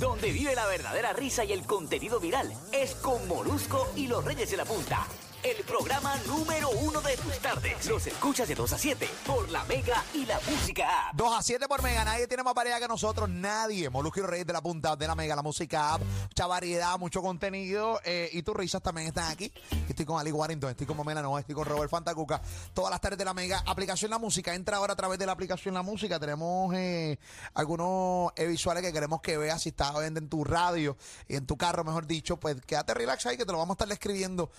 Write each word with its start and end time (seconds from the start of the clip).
donde 0.00 0.32
vive 0.32 0.54
la 0.54 0.66
verdadera 0.66 1.12
risa 1.12 1.44
y 1.44 1.52
el 1.52 1.66
contenido 1.66 2.18
viral. 2.18 2.50
Es 2.72 2.94
con 2.94 3.28
Molusco 3.28 3.86
y 3.94 4.06
los 4.06 4.24
Reyes 4.24 4.50
de 4.50 4.56
la 4.56 4.64
Punta. 4.64 5.06
El 5.42 5.64
programa 5.64 6.14
número 6.26 6.68
uno 6.68 7.00
de 7.00 7.16
tus 7.16 7.38
tardes. 7.38 7.86
Los 7.86 8.06
escuchas 8.06 8.46
de 8.46 8.54
2 8.54 8.74
a 8.74 8.78
7 8.78 9.08
por 9.26 9.48
la 9.48 9.64
Mega 9.64 10.04
y 10.12 10.26
la 10.26 10.38
Música 10.46 11.08
App. 11.08 11.14
2 11.14 11.38
a 11.38 11.42
7 11.42 11.66
por 11.66 11.82
Mega. 11.82 12.04
Nadie 12.04 12.26
tiene 12.26 12.42
más 12.42 12.52
pareja 12.52 12.78
que 12.78 12.86
nosotros. 12.86 13.26
Nadie. 13.30 13.88
Molusco 13.88 14.20
y 14.20 14.22
Reyes 14.24 14.46
de 14.46 14.52
la 14.52 14.60
Punta 14.60 14.96
de 14.96 15.06
la 15.06 15.14
Mega, 15.14 15.34
la 15.34 15.42
Música 15.42 15.94
App. 15.94 16.02
Mucha 16.02 16.46
variedad, 16.46 16.98
mucho 16.98 17.22
contenido. 17.22 18.00
eh, 18.04 18.28
y 18.32 18.42
tus 18.42 18.54
risas 18.54 18.82
también 18.82 19.06
están 19.08 19.30
aquí. 19.32 19.50
Estoy 19.88 20.04
con 20.04 20.20
Ali 20.20 20.30
Warrington, 20.30 20.70
estoy 20.70 20.86
con 20.86 20.94
Momela 20.98 21.22
Nova, 21.22 21.40
estoy 21.40 21.54
con 21.54 21.64
Robert 21.64 21.90
Fantacuca. 21.90 22.42
Todas 22.74 22.90
las 22.90 23.00
tardes 23.00 23.18
de 23.18 23.24
la 23.24 23.32
Mega. 23.32 23.62
Aplicación 23.66 24.10
La 24.10 24.18
Música. 24.18 24.54
Entra 24.54 24.76
ahora 24.76 24.92
a 24.92 24.96
través 24.96 25.18
de 25.18 25.24
la 25.24 25.32
aplicación 25.32 25.72
La 25.72 25.82
Música. 25.82 26.20
Tenemos 26.20 26.74
eh, 26.74 27.18
algunos 27.54 28.30
eh, 28.36 28.46
visuales 28.46 28.82
que 28.82 28.92
queremos 28.92 29.22
que 29.22 29.38
veas 29.38 29.62
si 29.62 29.70
estás 29.70 29.98
viendo 30.00 30.20
en 30.20 30.28
tu 30.28 30.44
radio 30.44 30.98
y 31.28 31.36
en 31.36 31.46
tu 31.46 31.56
carro, 31.56 31.82
mejor 31.82 32.06
dicho. 32.06 32.38
Pues 32.38 32.56
quédate 32.66 32.92
relax 32.92 33.24
ahí 33.24 33.38
que 33.38 33.46
te 33.46 33.52
lo 33.52 33.58
vamos 33.58 33.74
a 33.74 33.84
estar 33.84 33.90
escribiendo. 33.90 34.50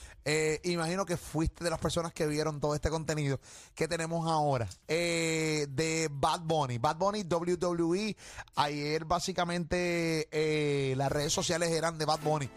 Imagino 0.71 1.05
que 1.05 1.17
fuiste 1.17 1.63
de 1.63 1.69
las 1.69 1.79
personas 1.79 2.13
que 2.13 2.25
vieron 2.27 2.59
todo 2.59 2.75
este 2.75 2.89
contenido 2.89 3.39
que 3.75 3.87
tenemos 3.87 4.29
ahora. 4.29 4.67
Eh, 4.87 5.67
de 5.69 6.09
Bad 6.11 6.41
Bunny. 6.41 6.77
Bad 6.77 6.97
Bunny 6.97 7.23
WWE. 7.23 8.15
Ayer 8.55 9.05
básicamente 9.05 10.27
eh, 10.31 10.95
las 10.95 11.11
redes 11.11 11.33
sociales 11.33 11.71
eran 11.71 11.97
de 11.97 12.05
Bad 12.05 12.19
Bunny. 12.21 12.49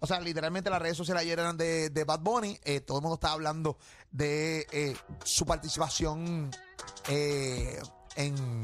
O 0.00 0.06
sea, 0.06 0.20
literalmente 0.20 0.70
las 0.70 0.80
redes 0.80 0.96
sociales 0.96 1.22
ayer 1.22 1.38
eran 1.38 1.56
de, 1.56 1.90
de 1.90 2.04
Bad 2.04 2.20
Bunny. 2.20 2.58
Eh, 2.64 2.80
todo 2.80 2.98
el 2.98 3.02
mundo 3.02 3.14
estaba 3.14 3.34
hablando 3.34 3.76
de 4.10 4.66
eh, 4.72 4.96
su 5.24 5.44
participación 5.44 6.50
en 8.16 8.62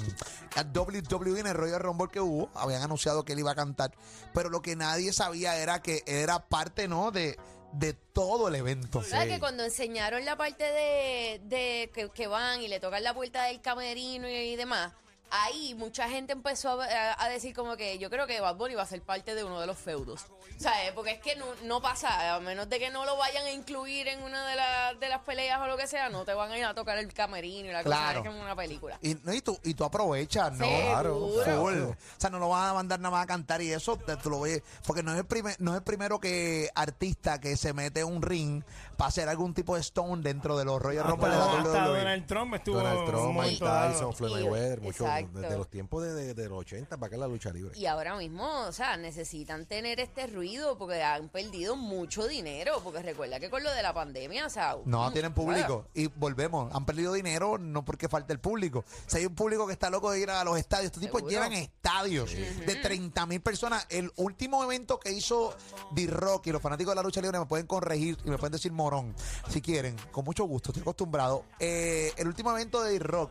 WWE, 0.74 1.40
en 1.40 1.46
el 1.46 1.54
Royal 1.54 1.80
Rumble 1.80 2.08
que 2.08 2.20
hubo. 2.20 2.50
Habían 2.54 2.82
anunciado 2.82 3.24
que 3.24 3.32
él 3.32 3.40
iba 3.40 3.52
a 3.52 3.54
cantar. 3.54 3.92
Pero 4.32 4.50
lo 4.50 4.62
que 4.62 4.76
nadie 4.76 5.12
sabía 5.12 5.56
era 5.58 5.80
que 5.80 6.02
era 6.06 6.48
parte, 6.48 6.88
¿no? 6.88 7.10
De, 7.10 7.38
de 7.78 7.92
todo 7.92 8.48
el 8.48 8.54
evento. 8.54 9.02
¿Sabes 9.02 9.34
que 9.34 9.40
cuando 9.40 9.64
enseñaron 9.64 10.24
la 10.24 10.36
parte 10.36 10.64
de, 10.64 11.40
de 11.44 11.90
que, 11.94 12.08
que 12.10 12.26
van 12.26 12.62
y 12.62 12.68
le 12.68 12.80
tocan 12.80 13.02
la 13.02 13.14
puerta 13.14 13.44
del 13.44 13.60
camerino 13.60 14.28
y, 14.28 14.32
y 14.32 14.56
demás, 14.56 14.92
ahí 15.30 15.74
mucha 15.74 16.08
gente 16.08 16.32
empezó 16.32 16.80
a, 16.80 16.84
a- 16.84 17.24
a 17.24 17.28
decir 17.28 17.54
como 17.54 17.76
que 17.76 17.98
yo 17.98 18.10
creo 18.10 18.26
que 18.26 18.40
Bad 18.40 18.56
Bunny 18.56 18.74
va 18.74 18.82
a 18.82 18.86
ser 18.86 19.02
parte 19.02 19.34
de 19.34 19.44
uno 19.44 19.60
de 19.60 19.66
los 19.66 19.76
feudos. 19.78 20.26
¿Sabes? 20.58 20.92
Porque 20.94 21.10
es 21.10 21.20
que 21.20 21.36
no, 21.36 21.44
no 21.64 21.82
pasa, 21.82 22.34
a 22.34 22.40
menos 22.40 22.68
de 22.70 22.78
que 22.78 22.88
no 22.90 23.04
lo 23.04 23.16
vayan 23.18 23.44
a 23.44 23.50
incluir 23.50 24.08
en 24.08 24.22
una 24.22 24.46
de, 24.48 24.56
las 24.56 24.98
de 24.98 25.08
las 25.10 25.20
peleas 25.20 25.60
o 25.60 25.66
lo 25.66 25.76
que 25.76 25.86
sea, 25.86 26.08
no 26.08 26.24
te 26.24 26.32
van 26.32 26.50
a 26.50 26.56
ir 26.58 26.64
a 26.64 26.72
tocar 26.72 26.96
el 26.96 27.12
camerino 27.12 27.68
y 27.68 27.72
la 27.72 27.82
Claro. 27.82 28.06
cosa 28.06 28.16
es 28.16 28.22
que 28.22 28.28
en 28.38 28.42
una 28.42 28.56
película. 28.56 28.98
Y, 29.02 29.14
no, 29.22 29.34
y, 29.34 29.42
tú, 29.42 29.58
y 29.64 29.74
tú 29.74 29.84
aprovechas, 29.84 30.52
¿no? 30.52 30.64
Seguro. 30.64 31.30
Full. 31.44 31.82
O 31.82 31.96
sea, 32.16 32.30
no 32.30 32.38
lo 32.38 32.48
van 32.48 32.70
a 32.70 32.74
mandar 32.74 33.00
nada 33.00 33.10
más 33.16 33.24
a 33.24 33.26
cantar 33.26 33.60
y 33.60 33.70
eso 33.72 33.96
te, 33.98 34.16
lo 34.30 34.40
ves. 34.40 34.62
Porque 34.86 35.02
no 35.02 35.12
es, 35.12 35.18
el 35.18 35.26
primer, 35.26 35.56
no 35.60 35.72
es 35.72 35.78
el 35.78 35.82
primero 35.82 36.18
que 36.20 36.70
artista 36.74 37.38
que 37.38 37.56
se 37.58 37.74
mete 37.74 38.00
en 38.00 38.06
un 38.06 38.22
ring 38.22 38.62
para 38.96 39.08
hacer 39.08 39.28
algún 39.28 39.52
tipo 39.52 39.74
de 39.74 39.82
stone 39.82 40.22
dentro 40.22 40.56
de 40.56 40.64
los 40.64 40.82
de 40.82 40.94
la 40.94 41.04
No, 41.04 41.14
WWE. 41.16 41.98
Donald 41.98 42.26
Trump 42.26 42.54
estuvo 42.54 42.76
Donald 42.78 43.04
Trump, 43.10 43.38
Mike. 43.40 43.58
Tyson, 43.58 44.14
Floyd 44.14 44.32
Mayweather, 44.32 44.80
mucho, 44.80 45.04
exacto. 45.20 45.40
desde 45.40 45.56
los 45.58 45.68
tiempos 45.70 46.02
de, 46.02 46.14
de- 46.14 46.34
de 46.34 46.48
los 46.48 46.58
80 46.60 46.96
para 46.96 47.06
acá 47.08 47.16
la 47.16 47.26
lucha 47.28 47.50
libre. 47.52 47.78
Y 47.78 47.86
ahora 47.86 48.16
mismo, 48.16 48.60
o 48.66 48.72
sea, 48.72 48.96
necesitan 48.96 49.66
tener 49.66 50.00
este 50.00 50.26
ruido 50.26 50.76
porque 50.78 51.02
han 51.02 51.28
perdido 51.28 51.76
mucho 51.76 52.26
dinero. 52.26 52.80
Porque 52.82 53.02
recuerda 53.02 53.40
que 53.40 53.50
con 53.50 53.62
lo 53.62 53.70
de 53.72 53.82
la 53.82 53.92
pandemia, 53.94 54.46
o 54.46 54.50
sea. 54.50 54.76
No 54.84 55.10
tienen 55.12 55.32
público. 55.34 55.86
Y 55.94 56.06
volvemos. 56.08 56.74
Han 56.74 56.84
perdido 56.86 57.12
dinero 57.12 57.58
no 57.58 57.84
porque 57.84 58.08
falte 58.08 58.32
el 58.32 58.40
público. 58.40 58.84
Si 59.06 59.18
hay 59.18 59.26
un 59.26 59.34
público 59.34 59.66
que 59.66 59.72
está 59.72 59.90
loco 59.90 60.10
de 60.10 60.20
ir 60.20 60.30
a 60.30 60.42
los 60.44 60.58
estadios, 60.58 60.86
estos 60.86 61.02
tipos 61.02 61.22
llevan 61.28 61.52
estadios 61.52 62.30
de 62.34 62.76
30 62.82 63.26
mil 63.26 63.40
personas. 63.40 63.86
El 63.90 64.10
último 64.16 64.62
evento 64.64 64.98
que 65.00 65.12
hizo 65.12 65.54
D-Rock 65.92 66.46
y 66.48 66.52
los 66.52 66.62
fanáticos 66.62 66.92
de 66.92 66.96
la 66.96 67.02
lucha 67.02 67.20
libre 67.20 67.38
me 67.38 67.46
pueden 67.46 67.66
corregir 67.66 68.16
y 68.24 68.30
me 68.30 68.38
pueden 68.38 68.52
decir 68.52 68.72
morón 68.72 69.14
si 69.48 69.60
quieren. 69.60 69.96
Con 70.12 70.24
mucho 70.24 70.44
gusto, 70.44 70.70
estoy 70.70 70.82
acostumbrado. 70.82 71.44
Eh, 71.58 72.12
el 72.16 72.26
último 72.28 72.50
evento 72.52 72.82
de 72.82 72.92
D-Rock 72.92 73.30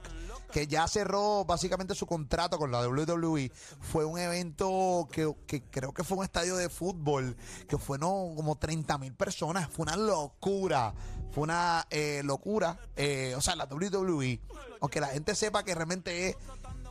que 0.51 0.67
ya 0.67 0.87
cerró 0.87 1.45
básicamente 1.45 1.95
su 1.95 2.05
contrato 2.05 2.57
con 2.57 2.71
la 2.71 2.87
WWE, 2.87 3.51
fue 3.81 4.05
un 4.05 4.19
evento 4.19 5.07
que, 5.11 5.33
que 5.47 5.63
creo 5.63 5.93
que 5.93 6.03
fue 6.03 6.17
un 6.17 6.23
estadio 6.23 6.55
de 6.55 6.69
fútbol, 6.69 7.35
que 7.67 7.77
fue 7.77 7.97
no 7.97 8.33
como 8.35 8.55
30 8.57 8.97
mil 8.97 9.13
personas, 9.13 9.69
fue 9.69 9.83
una 9.83 9.95
locura, 9.97 10.93
fue 11.31 11.43
una 11.43 11.85
eh, 11.89 12.21
locura, 12.23 12.77
eh, 12.95 13.33
o 13.35 13.41
sea, 13.41 13.55
la 13.55 13.65
WWE, 13.65 14.39
aunque 14.81 14.99
la 14.99 15.07
gente 15.07 15.35
sepa 15.35 15.63
que 15.63 15.75
realmente 15.75 16.29
es 16.29 16.37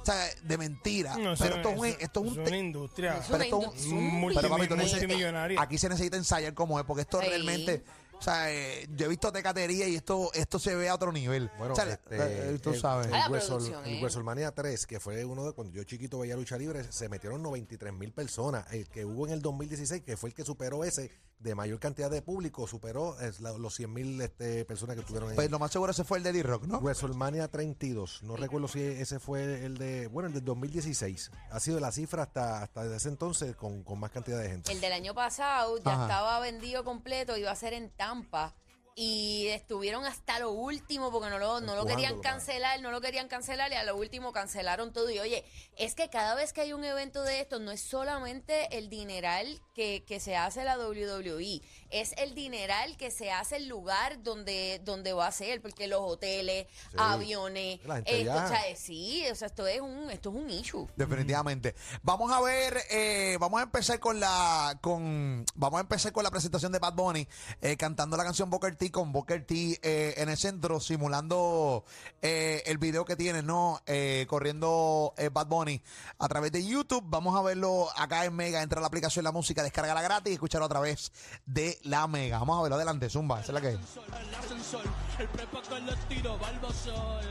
o 0.00 0.06
sea, 0.06 0.22
de 0.42 0.58
mentira, 0.58 1.16
No, 1.16 1.32
pero 1.34 1.56
esto 1.56 1.70
es, 1.70 1.78
un, 1.78 1.86
esto 1.86 2.24
es 2.26 2.32
un 2.32 2.38
una 2.40 2.56
industria. 2.58 3.22
Pero 3.26 3.42
esto 3.42 3.72
es 3.74 3.86
un- 3.86 4.04
multimillonaria. 4.20 5.60
Aquí 5.62 5.78
se 5.78 5.88
necesita 5.88 6.18
ensayar 6.18 6.52
como 6.52 6.78
es, 6.78 6.84
porque 6.84 7.02
esto 7.02 7.22
realmente, 7.22 7.82
o 8.18 8.22
sea, 8.22 8.52
eh, 8.52 8.86
yo 8.94 9.06
he 9.06 9.08
visto 9.08 9.30
tecatería 9.32 9.86
y 9.88 9.96
esto 9.96 10.30
esto 10.34 10.58
se 10.58 10.74
ve 10.74 10.88
a 10.88 10.94
otro 10.94 11.12
nivel. 11.12 11.50
Bueno, 11.58 11.74
O 11.74 11.76
sea, 11.76 11.84
este, 11.92 12.16
eh, 12.54 12.58
tú 12.62 12.70
el- 12.70 12.80
sabes. 12.80 13.06
El, 13.08 13.12
Wrestle- 13.14 13.46
producción, 13.48 13.84
el 13.86 13.94
¿eh? 13.94 14.00
WrestleMania 14.00 14.52
3, 14.52 14.86
que 14.86 15.00
fue 15.00 15.24
uno 15.24 15.44
de 15.44 15.52
cuando 15.52 15.72
yo 15.74 15.84
chiquito 15.84 16.18
veía 16.18 16.36
lucha 16.36 16.56
libre, 16.56 16.84
se 16.92 17.08
metieron 17.08 17.42
93 17.42 17.92
mil 17.92 18.12
personas. 18.12 18.66
El 18.72 18.88
que 18.88 19.04
hubo 19.04 19.26
en 19.26 19.32
el 19.34 19.42
2016, 19.42 20.02
que 20.02 20.16
fue 20.16 20.30
el 20.30 20.34
que 20.34 20.44
superó 20.44 20.84
ese 20.84 21.10
de 21.44 21.54
mayor 21.54 21.78
cantidad 21.78 22.10
de 22.10 22.22
público, 22.22 22.66
superó 22.66 23.20
es, 23.20 23.40
la- 23.40 23.52
los 23.52 23.74
100 23.74 23.92
mil 23.92 24.20
este, 24.22 24.64
personas 24.64 24.96
que 24.96 25.00
estuvieron 25.02 25.28
en 25.28 25.36
Pues 25.36 25.50
lo 25.50 25.58
más 25.58 25.70
seguro 25.70 25.92
ese 25.92 26.02
fue 26.02 26.16
el 26.18 26.24
de 26.24 26.32
D-Rock, 26.32 26.64
¿no? 26.64 26.80
WrestleMania 26.80 27.48
32. 27.48 28.22
No 28.22 28.34
recuerdo 28.36 28.66
si 28.66 28.80
ese 28.80 29.20
fue 29.20 29.64
el 29.66 29.76
de, 29.76 30.06
bueno, 30.06 30.28
el 30.28 30.34
del 30.34 30.44
2016. 30.44 31.30
Ha 31.50 31.60
sido 31.60 31.78
la 31.80 31.92
cifra 31.92 32.22
hasta, 32.24 32.62
hasta 32.62 32.82
desde 32.84 32.96
ese 32.96 33.08
entonces 33.10 33.54
con, 33.56 33.84
con 33.84 34.00
más 34.00 34.10
cantidad 34.10 34.40
de 34.40 34.48
gente. 34.48 34.72
El 34.72 34.80
del 34.80 34.92
año 34.94 35.14
pasado 35.14 35.76
ya 35.84 35.92
Ajá. 35.92 36.02
estaba 36.04 36.40
vendido 36.40 36.82
completo, 36.82 37.36
iba 37.36 37.50
a 37.50 37.56
ser 37.56 37.74
en 37.74 37.90
Tampa. 37.90 38.54
Y 38.96 39.48
estuvieron 39.48 40.04
hasta 40.04 40.38
lo 40.38 40.52
último 40.52 41.10
porque 41.10 41.28
no 41.28 41.38
lo, 41.40 41.60
no 41.60 41.74
lo 41.74 41.84
querían 41.84 42.20
cancelar, 42.20 42.80
no 42.80 42.92
lo 42.92 43.00
querían 43.00 43.26
cancelar 43.26 43.72
y 43.72 43.74
a 43.74 43.82
lo 43.82 43.96
último 43.96 44.32
cancelaron 44.32 44.92
todo. 44.92 45.10
Y 45.10 45.18
oye, 45.18 45.44
es 45.76 45.96
que 45.96 46.08
cada 46.10 46.36
vez 46.36 46.52
que 46.52 46.60
hay 46.60 46.72
un 46.72 46.84
evento 46.84 47.22
de 47.24 47.40
estos 47.40 47.60
no 47.60 47.72
es 47.72 47.80
solamente 47.80 48.78
el 48.78 48.88
dineral 48.88 49.60
que, 49.74 50.04
que 50.06 50.20
se 50.20 50.36
hace 50.36 50.62
la 50.62 50.78
WWE, 50.78 51.60
es 51.90 52.12
el 52.18 52.34
dineral 52.36 52.96
que 52.96 53.10
se 53.10 53.32
hace 53.32 53.56
el 53.56 53.66
lugar 53.66 54.22
donde, 54.22 54.80
donde 54.84 55.12
va 55.12 55.26
a 55.26 55.32
ser, 55.32 55.60
porque 55.60 55.88
los 55.88 56.00
hoteles, 56.00 56.66
Sí. 56.90 56.96
aviones, 56.96 57.80
esto, 58.04 58.32
o 58.32 58.48
sea, 58.48 58.62
sí, 58.76 59.24
o 59.30 59.34
sea, 59.34 59.46
esto 59.48 59.66
es 59.66 59.80
un, 59.80 60.08
esto 60.10 60.30
es 60.30 60.36
un 60.36 60.50
issue. 60.50 60.86
Definitivamente. 60.94 61.74
Vamos 62.02 62.30
a 62.30 62.40
ver, 62.40 62.78
eh, 62.90 63.36
vamos 63.40 63.58
a 63.58 63.64
empezar 63.64 63.98
con 63.98 64.20
la, 64.20 64.78
con, 64.80 65.44
vamos 65.56 65.78
a 65.78 65.80
empezar 65.80 66.12
con 66.12 66.22
la 66.22 66.30
presentación 66.30 66.70
de 66.70 66.78
Bad 66.78 66.94
Bunny 66.94 67.26
eh, 67.60 67.76
cantando 67.76 68.16
la 68.16 68.22
canción 68.22 68.48
Booker 68.50 68.76
T 68.76 68.83
con 68.90 69.12
Booker 69.12 69.44
T 69.44 69.80
eh, 69.82 70.14
en 70.16 70.28
el 70.28 70.36
centro 70.36 70.80
simulando 70.80 71.84
eh, 72.22 72.62
el 72.66 72.78
video 72.78 73.04
que 73.04 73.16
tiene, 73.16 73.42
no, 73.42 73.80
eh, 73.86 74.26
corriendo 74.28 75.14
eh, 75.16 75.28
Bad 75.32 75.46
Bunny 75.46 75.82
a 76.18 76.28
través 76.28 76.52
de 76.52 76.64
YouTube. 76.64 77.04
Vamos 77.06 77.36
a 77.36 77.42
verlo 77.42 77.88
acá 77.96 78.24
en 78.24 78.34
Mega. 78.34 78.62
Entra 78.62 78.78
a 78.78 78.80
la 78.80 78.86
aplicación 78.86 79.24
La 79.24 79.32
Música, 79.32 79.62
descarga 79.62 80.00
gratis 80.00 80.30
y 80.30 80.34
escucharlo 80.34 80.66
a 80.66 80.68
través 80.68 81.12
de 81.46 81.78
la 81.82 82.06
Mega. 82.06 82.38
Vamos 82.38 82.58
a 82.58 82.62
verlo 82.62 82.76
adelante, 82.76 83.08
Zumba. 83.10 83.40
Esa 83.40 83.52
es 83.52 83.54
la 83.54 83.60
que 83.60 83.68
es. 83.68 83.74
el 83.76 84.34
ascensor, 84.34 84.84
el 85.18 85.28
prepa 85.28 85.60
tiro 86.08 86.38
Barbasol. 86.38 87.24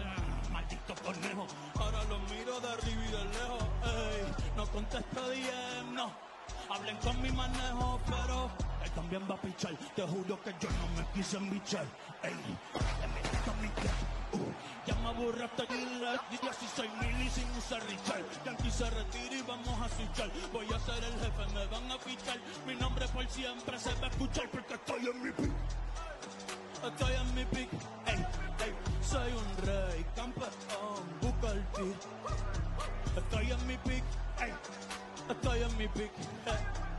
Maldito 0.51 0.93
conejo, 1.03 1.47
ahora 1.75 2.03
lo 2.03 2.19
miro 2.19 2.59
de 2.59 2.67
arriba 2.69 3.03
y 3.03 3.11
de 3.11 3.25
lejos. 3.25 3.63
No 4.55 4.67
contesto 4.71 5.29
DM, 5.29 5.95
no. 5.95 6.11
Hablen 6.69 6.97
con 6.97 7.21
mi 7.21 7.31
manejo, 7.31 7.99
pero 8.05 8.72
también 8.95 9.23
va 9.29 9.35
a 9.35 9.41
pichar. 9.41 9.75
Te 9.95 10.03
juro 10.03 10.41
que 10.41 10.51
yo 10.59 10.69
no 10.69 10.87
me 10.97 11.05
quise 11.13 11.37
embichar. 11.37 11.85
Ey, 12.23 12.33
le 12.33 13.07
metiste 13.07 13.49
a 13.49 13.53
mi. 13.61 13.67
Uh, 14.33 14.51
ya 14.87 14.95
me 14.95 15.09
aburraste 15.09 15.63
y 15.63 16.47
así 16.47 16.67
soy 16.75 16.89
mil 16.99 17.21
y 17.21 17.29
sin 17.29 17.49
usar 17.51 17.81
Richard. 17.87 18.23
Yankee 18.45 18.71
se 18.71 18.89
retira 18.89 19.35
y 19.35 19.41
vamos 19.43 19.81
a 19.81 19.89
switchar. 19.89 20.29
Voy 20.51 20.65
a 20.73 20.79
ser 20.79 21.03
el 21.03 21.13
jefe, 21.13 21.53
me 21.53 21.65
van 21.67 21.91
a 21.91 21.97
fichar. 21.99 22.39
Mi 22.65 22.75
nombre 22.75 23.07
por 23.09 23.27
siempre 23.29 23.79
se 23.79 23.93
va 23.95 24.07
a 24.07 24.09
escuchar 24.09 24.49
porque 24.49 24.73
estoy 24.73 25.07
en 25.07 25.23
mi 25.23 25.31
pick. 25.31 25.51
Estoy 26.83 27.13
en 27.13 27.35
mi 27.35 27.45
pick, 27.45 27.71
ey, 28.07 28.25
ey, 28.65 28.73
soy 29.01 29.31
un 29.31 29.65
rey, 29.65 30.05
campeón, 30.17 30.51
busca 31.21 31.51
el 31.51 31.63
pick. 31.67 31.95
Estoy 33.15 33.51
en 33.51 33.67
mi 33.67 33.77
pick, 33.77 34.03
ey, 34.41 34.53
estoy 35.29 35.61
en 35.61 35.77
mi 35.77 35.87
pick, 35.87 36.11
ey. 36.45 36.92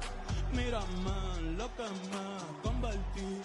Mira 0.53 0.81
man, 1.05 1.57
lo 1.59 1.69
que 1.77 1.83
me 1.83 2.63
convertí. 2.63 3.43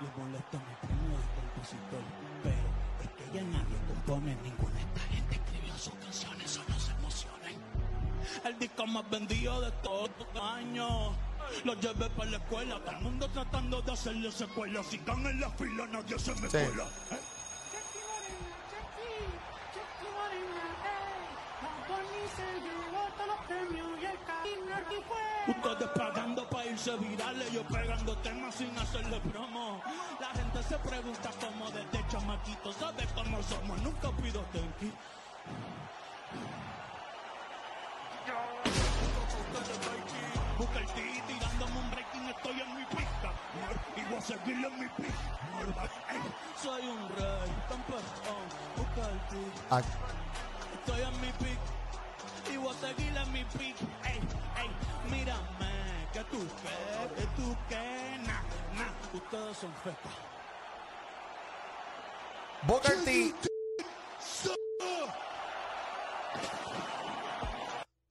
Le 0.00 0.08
molesta 0.16 0.58
mi 0.58 0.74
primo 0.86 1.16
de 1.18 1.26
compositor, 1.34 2.02
pero 2.42 2.68
es 3.02 3.08
que 3.16 3.36
ya 3.36 3.42
nadie 3.44 3.76
compone 3.88 4.36
ninguna. 4.42 4.80
Esta 4.80 5.00
gente 5.00 5.34
escribió 5.34 5.78
sus 5.78 5.94
canciones, 5.94 6.50
solo 6.50 6.78
se 6.78 6.92
emocionen. 6.92 7.60
El 8.44 8.58
disco 8.58 8.86
más 8.86 9.08
vendido 9.10 9.60
de 9.60 9.70
todos 9.82 10.10
los 10.18 10.42
años. 10.42 11.16
Lo 11.64 11.74
llevé 11.74 12.08
para 12.10 12.30
la 12.30 12.36
escuela, 12.38 12.80
todo 12.80 12.90
el 12.96 13.02
mundo 13.02 13.28
tratando 13.30 13.82
de 13.82 13.92
hacerle 13.92 14.32
secuela. 14.32 14.82
Sigan 14.82 15.26
en 15.26 15.40
la 15.40 15.50
fila, 15.50 15.86
nadie 15.86 16.18
se 16.18 16.32
me 16.36 16.48
Sí. 16.48 16.56
cuela. 16.56 16.86
Irse 26.84 26.96
virales, 26.98 27.52
yo 27.52 27.62
pegando 27.64 28.14
temas 28.18 28.54
sin 28.54 28.76
hacerle 28.78 29.18
promo. 29.20 29.80
La 30.20 30.28
gente 30.28 30.62
se 30.62 30.78
pregunta 30.78 31.30
cómo 31.40 31.70
desde 31.70 32.06
chamaquito, 32.08 32.72
¿sabe 32.74 33.06
cómo 33.14 33.42
somos? 33.42 33.80
Nunca 33.82 34.10
pido 34.22 34.44
thank 34.52 34.80
you. 34.82 34.92
Busca 40.58 40.78
el 40.78 40.86
ti 40.86 41.22
tirándome 41.26 41.78
un 41.80 41.90
breaking, 41.90 42.28
estoy 42.28 42.60
en 42.60 42.76
mi 42.76 42.84
pista. 42.84 43.32
Y 43.96 44.04
voy 44.04 44.18
a 44.18 44.20
seguir 44.20 44.64
en 44.66 44.80
mi 44.80 44.88
pista. 44.88 45.88
Soy 46.62 46.82
un 46.86 47.08
rey, 47.16 47.50
campeón. 47.68 48.02
Busca 48.76 49.10
el 49.10 49.18
ti. 49.30 49.42
Estoy 50.74 51.00
en 51.00 51.20
mi 51.20 51.32
pick 51.32 51.60
y 52.52 52.56
voy 52.56 52.74
a 52.74 52.78
seguir 52.78 53.16
en 53.16 53.32
mi 53.32 53.44
pick. 53.44 53.76
Ey, 54.04 54.20
ey, 54.58 54.70
mírame, 55.10 55.73
que 56.14 56.20
tú 56.30 56.38
qué, 56.62 57.14
que 57.20 57.26
tú 57.36 57.56
qué, 57.68 58.18
na, 58.26 58.42
na, 58.74 58.94
ustedes 59.12 59.56
son 59.58 59.72
fecas. 59.82 60.12
Booker 62.66 63.04
T. 63.04 63.34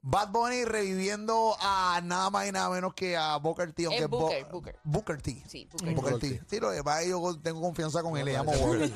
Bad 0.05 0.29
Bunny 0.29 0.65
reviviendo 0.65 1.55
a 1.61 2.01
nada 2.03 2.29
más 2.29 2.45
y 2.47 2.51
nada 2.51 2.69
menos 2.69 2.93
que 2.93 3.15
a 3.17 3.37
Booker 3.37 3.71
T. 3.71 3.85
aunque 3.85 4.03
Es 4.03 4.09
Bo- 4.09 4.19
Booker, 4.19 4.45
Booker. 4.51 4.75
Booker 4.83 5.21
T. 5.21 5.43
Sí, 5.47 5.67
Booker 5.71 5.95
Booker 5.95 6.19
T. 6.19 6.29
T. 6.29 6.41
Sí, 6.49 6.59
lo 6.59 6.71
que 6.71 6.83
que 6.83 7.09
yo 7.09 7.39
tengo 7.41 7.61
confianza 7.61 8.03
con 8.03 8.17
él, 8.17 8.25
le 8.25 8.33
llamo 8.33 8.51
Booker. 8.51 8.91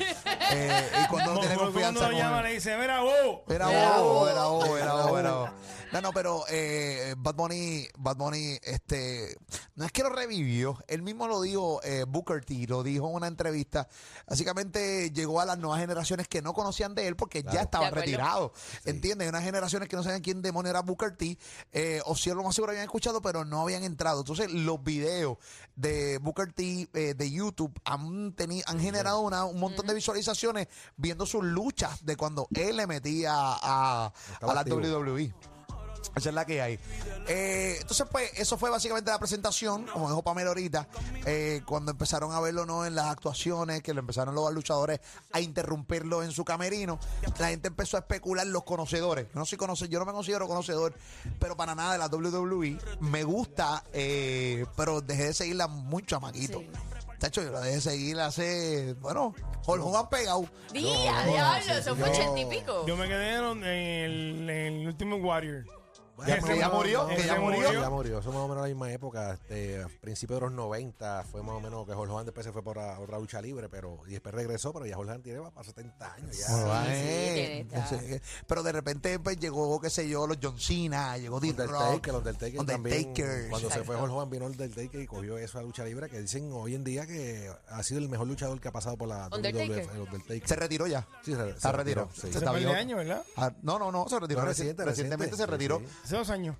Eh, 0.52 0.92
y 1.04 1.08
cuando 1.08 1.34
no 1.34 1.40
tiene 1.40 1.56
Cuando 1.56 1.72
confianza 1.74 2.02
lo 2.04 2.10
con 2.10 2.18
llama 2.18 2.38
él. 2.40 2.44
le 2.44 2.52
dice, 2.54 2.78
mira 2.78 3.00
vos. 3.02 3.14
Era 3.48 3.66
bobo. 3.68 4.28
era 4.30 4.44
bobo, 4.46 4.78
era 4.78 4.94
era 5.20 5.32
bobo. 5.32 5.50
No, 5.94 6.02
no, 6.02 6.12
pero 6.12 6.44
eh, 6.50 7.16
Bad 7.18 7.36
Bunny, 7.36 7.88
Bad 7.98 8.18
Bunny, 8.18 8.58
este, 8.64 9.38
no 9.76 9.86
es 9.86 9.92
que 9.92 10.04
lo 10.04 10.10
revivió, 10.10 10.78
él 10.88 11.02
mismo 11.02 11.28
lo 11.28 11.42
dijo, 11.42 11.82
eh, 11.84 12.04
Booker 12.08 12.44
T, 12.44 12.66
lo 12.68 12.84
dijo 12.84 13.08
en 13.08 13.16
una 13.16 13.28
entrevista. 13.28 13.88
Básicamente 14.28 15.12
llegó 15.12 15.40
a 15.40 15.46
las 15.46 15.58
nuevas 15.58 15.80
generaciones 15.80 16.28
que 16.28 16.42
no 16.42 16.54
conocían 16.54 16.94
de 16.94 17.08
él 17.08 17.16
porque 17.16 17.44
ya 17.44 17.62
estaba 17.62 17.86
retirado. 18.02 18.54
¿Entiendes? 18.86 19.26
Hay 19.26 19.30
unas 19.30 19.44
generaciones 19.44 19.88
que 19.88 19.96
no 19.96 20.04
sabían 20.04 20.22
quién 20.22 20.42
demonio 20.42 20.70
era 20.70 20.82
Booker 20.82 21.16
T, 21.16 21.38
eh, 21.72 22.02
o 22.06 22.16
si 22.16 22.30
lo 22.32 22.44
más 22.44 22.54
seguro 22.54 22.72
habían 22.72 22.84
escuchado, 22.86 23.22
pero 23.22 23.46
no 23.46 23.62
habían 23.62 23.84
entrado. 23.84 24.20
Entonces, 24.20 24.52
los 24.52 24.84
videos 24.84 25.38
de 25.76 26.18
Booker 26.20 26.52
T 26.52 26.90
eh, 26.94 27.14
de 27.14 27.32
YouTube 27.32 27.72
han, 27.86 28.36
teni- 28.36 28.64
han 28.66 28.80
generado 28.80 29.22
una- 29.22 29.46
un 29.46 29.60
montón 29.60 29.88
de 29.88 29.94
visualizaciones 29.94 30.68
viendo 30.98 31.26
sus 31.26 31.44
luchas 31.44 32.04
de 32.06 32.18
cuando 32.18 32.48
él 32.54 32.76
le 32.78 32.88
metía 32.88 33.32
a, 33.36 34.12
la. 34.42 34.64
WWE. 34.98 35.34
Esa 36.16 36.30
es 36.30 36.36
la 36.36 36.46
que 36.46 36.62
hay. 36.62 36.80
Eh, 37.28 37.78
entonces, 37.82 38.08
pues, 38.12 38.32
eso 38.36 38.58
fue 38.58 38.70
básicamente 38.70 39.12
la 39.12 39.20
presentación, 39.20 39.86
como 39.86 40.08
dijo 40.08 40.24
Pamela 40.24 40.50
ahorita, 40.50 40.88
eh, 41.26 41.62
cuando 41.66 41.92
empezaron 41.92 42.32
a 42.34 42.40
verlo 42.40 42.66
¿no? 42.66 42.86
en 42.86 42.96
las 42.96 43.08
actuaciones, 43.08 43.84
que 43.84 43.94
lo 43.94 44.00
empezaron 44.00 44.34
los 44.34 44.52
luchadores 44.54 45.00
a 45.32 45.40
interrumpirlo 45.42 46.24
en 46.24 46.32
su 46.32 46.44
camerino, 46.44 47.00
la 47.38 47.50
gente 47.50 47.68
empezó 47.68 47.98
a 47.98 48.00
especular 48.00 48.48
los 48.48 48.64
conocedores. 48.64 49.28
Yo 49.34 49.40
no 49.40 49.46
soy 49.46 49.58
conocedor, 49.58 49.90
yo 49.92 50.00
no 50.00 50.06
me 50.06 50.14
considero 50.14 50.48
conocedor, 50.48 50.96
pero 51.40 51.56
para 51.56 51.76
nada 51.76 51.92
de 51.94 51.98
la 52.00 52.08
WWE. 52.08 52.78
Me 53.02 53.24
gusta, 53.24 53.84
eh, 53.94 54.66
pero 54.76 55.02
dejé 55.02 55.26
de 55.26 55.34
seguirla 55.34 55.68
muy 55.68 56.04
chamaquito. 56.04 56.60
Sí. 56.60 56.70
Tacho, 57.20 57.42
yo 57.42 57.52
la 57.52 57.62
dejé 57.62 57.76
de 57.76 57.82
seguir 57.82 58.20
hace, 58.20 58.94
bueno, 59.02 59.34
Hulk 59.66 59.84
Hogan 59.84 60.08
pegado. 60.10 60.46
Día, 60.72 61.24
diablo, 61.26 61.64
sí, 61.66 61.72
eso 61.72 61.96
fue 61.96 62.06
yo- 62.06 62.12
ochenta 62.14 62.40
y 62.40 62.46
pico. 62.46 62.86
Yo 62.86 62.96
me 62.96 63.08
quedé 63.08 63.36
en 63.38 63.64
el, 63.64 64.50
en 64.50 64.50
el 64.82 64.88
último 64.88 65.16
Warrior. 65.18 65.66
Bueno, 66.18 66.48
que 66.48 66.58
ya 66.58 66.70
murió, 66.70 67.08
que 67.08 67.24
ya 67.24 67.40
murió. 67.40 67.72
Ya 67.74 67.90
murió. 67.90 68.20
Eso 68.20 68.30
más 68.30 68.40
o 68.40 68.48
menos 68.48 68.64
la 68.64 68.68
misma 68.68 68.92
época. 68.92 69.34
Este, 69.34 69.82
a 69.84 69.88
principios 70.02 70.40
de 70.40 70.46
los 70.48 70.54
90 70.56 71.24
fue 71.32 71.44
más 71.44 71.56
o 71.56 71.62
menos 71.62 71.86
que 71.86 71.94
Jorge 71.94 72.12
Juan 72.12 72.26
después 72.26 72.44
se 72.46 72.52
fue 72.52 72.64
por 72.64 72.80
a- 72.80 73.00
otra 73.00 73.20
lucha 73.20 73.40
libre, 73.42 73.70
pero 73.70 74.00
y 74.08 74.12
después 74.12 74.34
regresó, 74.34 74.74
pero 74.74 74.86
ya 74.86 74.96
Jorge 74.96 75.12
Juan 75.12 75.22
tiene 75.22 75.42
para 75.42 75.64
70 75.64 76.14
años. 76.14 76.36
Ya. 76.36 76.48
Pero 78.48 78.64
de 78.64 78.72
repente 78.72 79.20
pues, 79.20 79.40
llegó, 79.40 79.80
qué 79.80 79.90
sé 79.90 80.08
yo, 80.10 80.26
los 80.28 80.38
John 80.42 80.60
Cena, 80.60 81.18
llegó 81.18 81.40
Dean 81.40 81.56
Rock. 81.58 81.70
Undertaker, 81.70 82.16
Undertaker 82.16 82.66
también. 82.66 83.14
Cuando 83.50 83.70
se 83.70 83.84
fue 83.84 83.96
Jorge 83.96 84.14
Juan 84.16 84.30
vino 84.30 84.46
Undertaker 84.48 85.02
y 85.02 85.06
cogió 85.08 85.38
eso 85.38 85.60
a 85.60 85.62
lucha 85.62 85.84
libre, 85.86 86.10
que 86.10 86.20
dicen 86.22 86.50
hoy 86.52 86.76
en 86.76 86.84
día 86.84 87.06
que 87.06 87.52
ha 87.70 87.84
sido 87.84 88.00
el 88.00 88.10
mejor 88.10 88.28
luchador 88.28 88.60
que 88.60 88.68
ha 88.68 88.72
pasado 88.72 88.98
por 88.98 89.08
la 89.08 89.28
el 89.28 89.34
Undertaker. 90.02 90.48
Se 90.48 90.56
retiró 90.56 90.88
ya. 90.88 91.08
Sí, 91.24 91.34
se, 91.36 91.72
retirado. 91.72 92.10
sí. 92.14 92.22
Se 92.22 92.28
Hace 92.30 92.38
está 92.40 92.52
años, 92.52 92.98
¿verdad? 92.98 93.24
Ah, 93.36 93.52
no, 93.62 93.78
no, 93.78 93.92
no, 93.92 94.08
se 94.10 94.20
retiró. 94.20 94.42
No, 94.42 94.48
reci- 94.48 94.50
reciente, 94.58 94.86
recientemente 94.86 95.32
reciente, 95.32 95.38
se 95.38 95.46
retiró. 95.46 95.80
sí, 95.80 95.86
sí. 96.04 96.07
Hace 96.08 96.16
dos 96.16 96.30
años. 96.30 96.56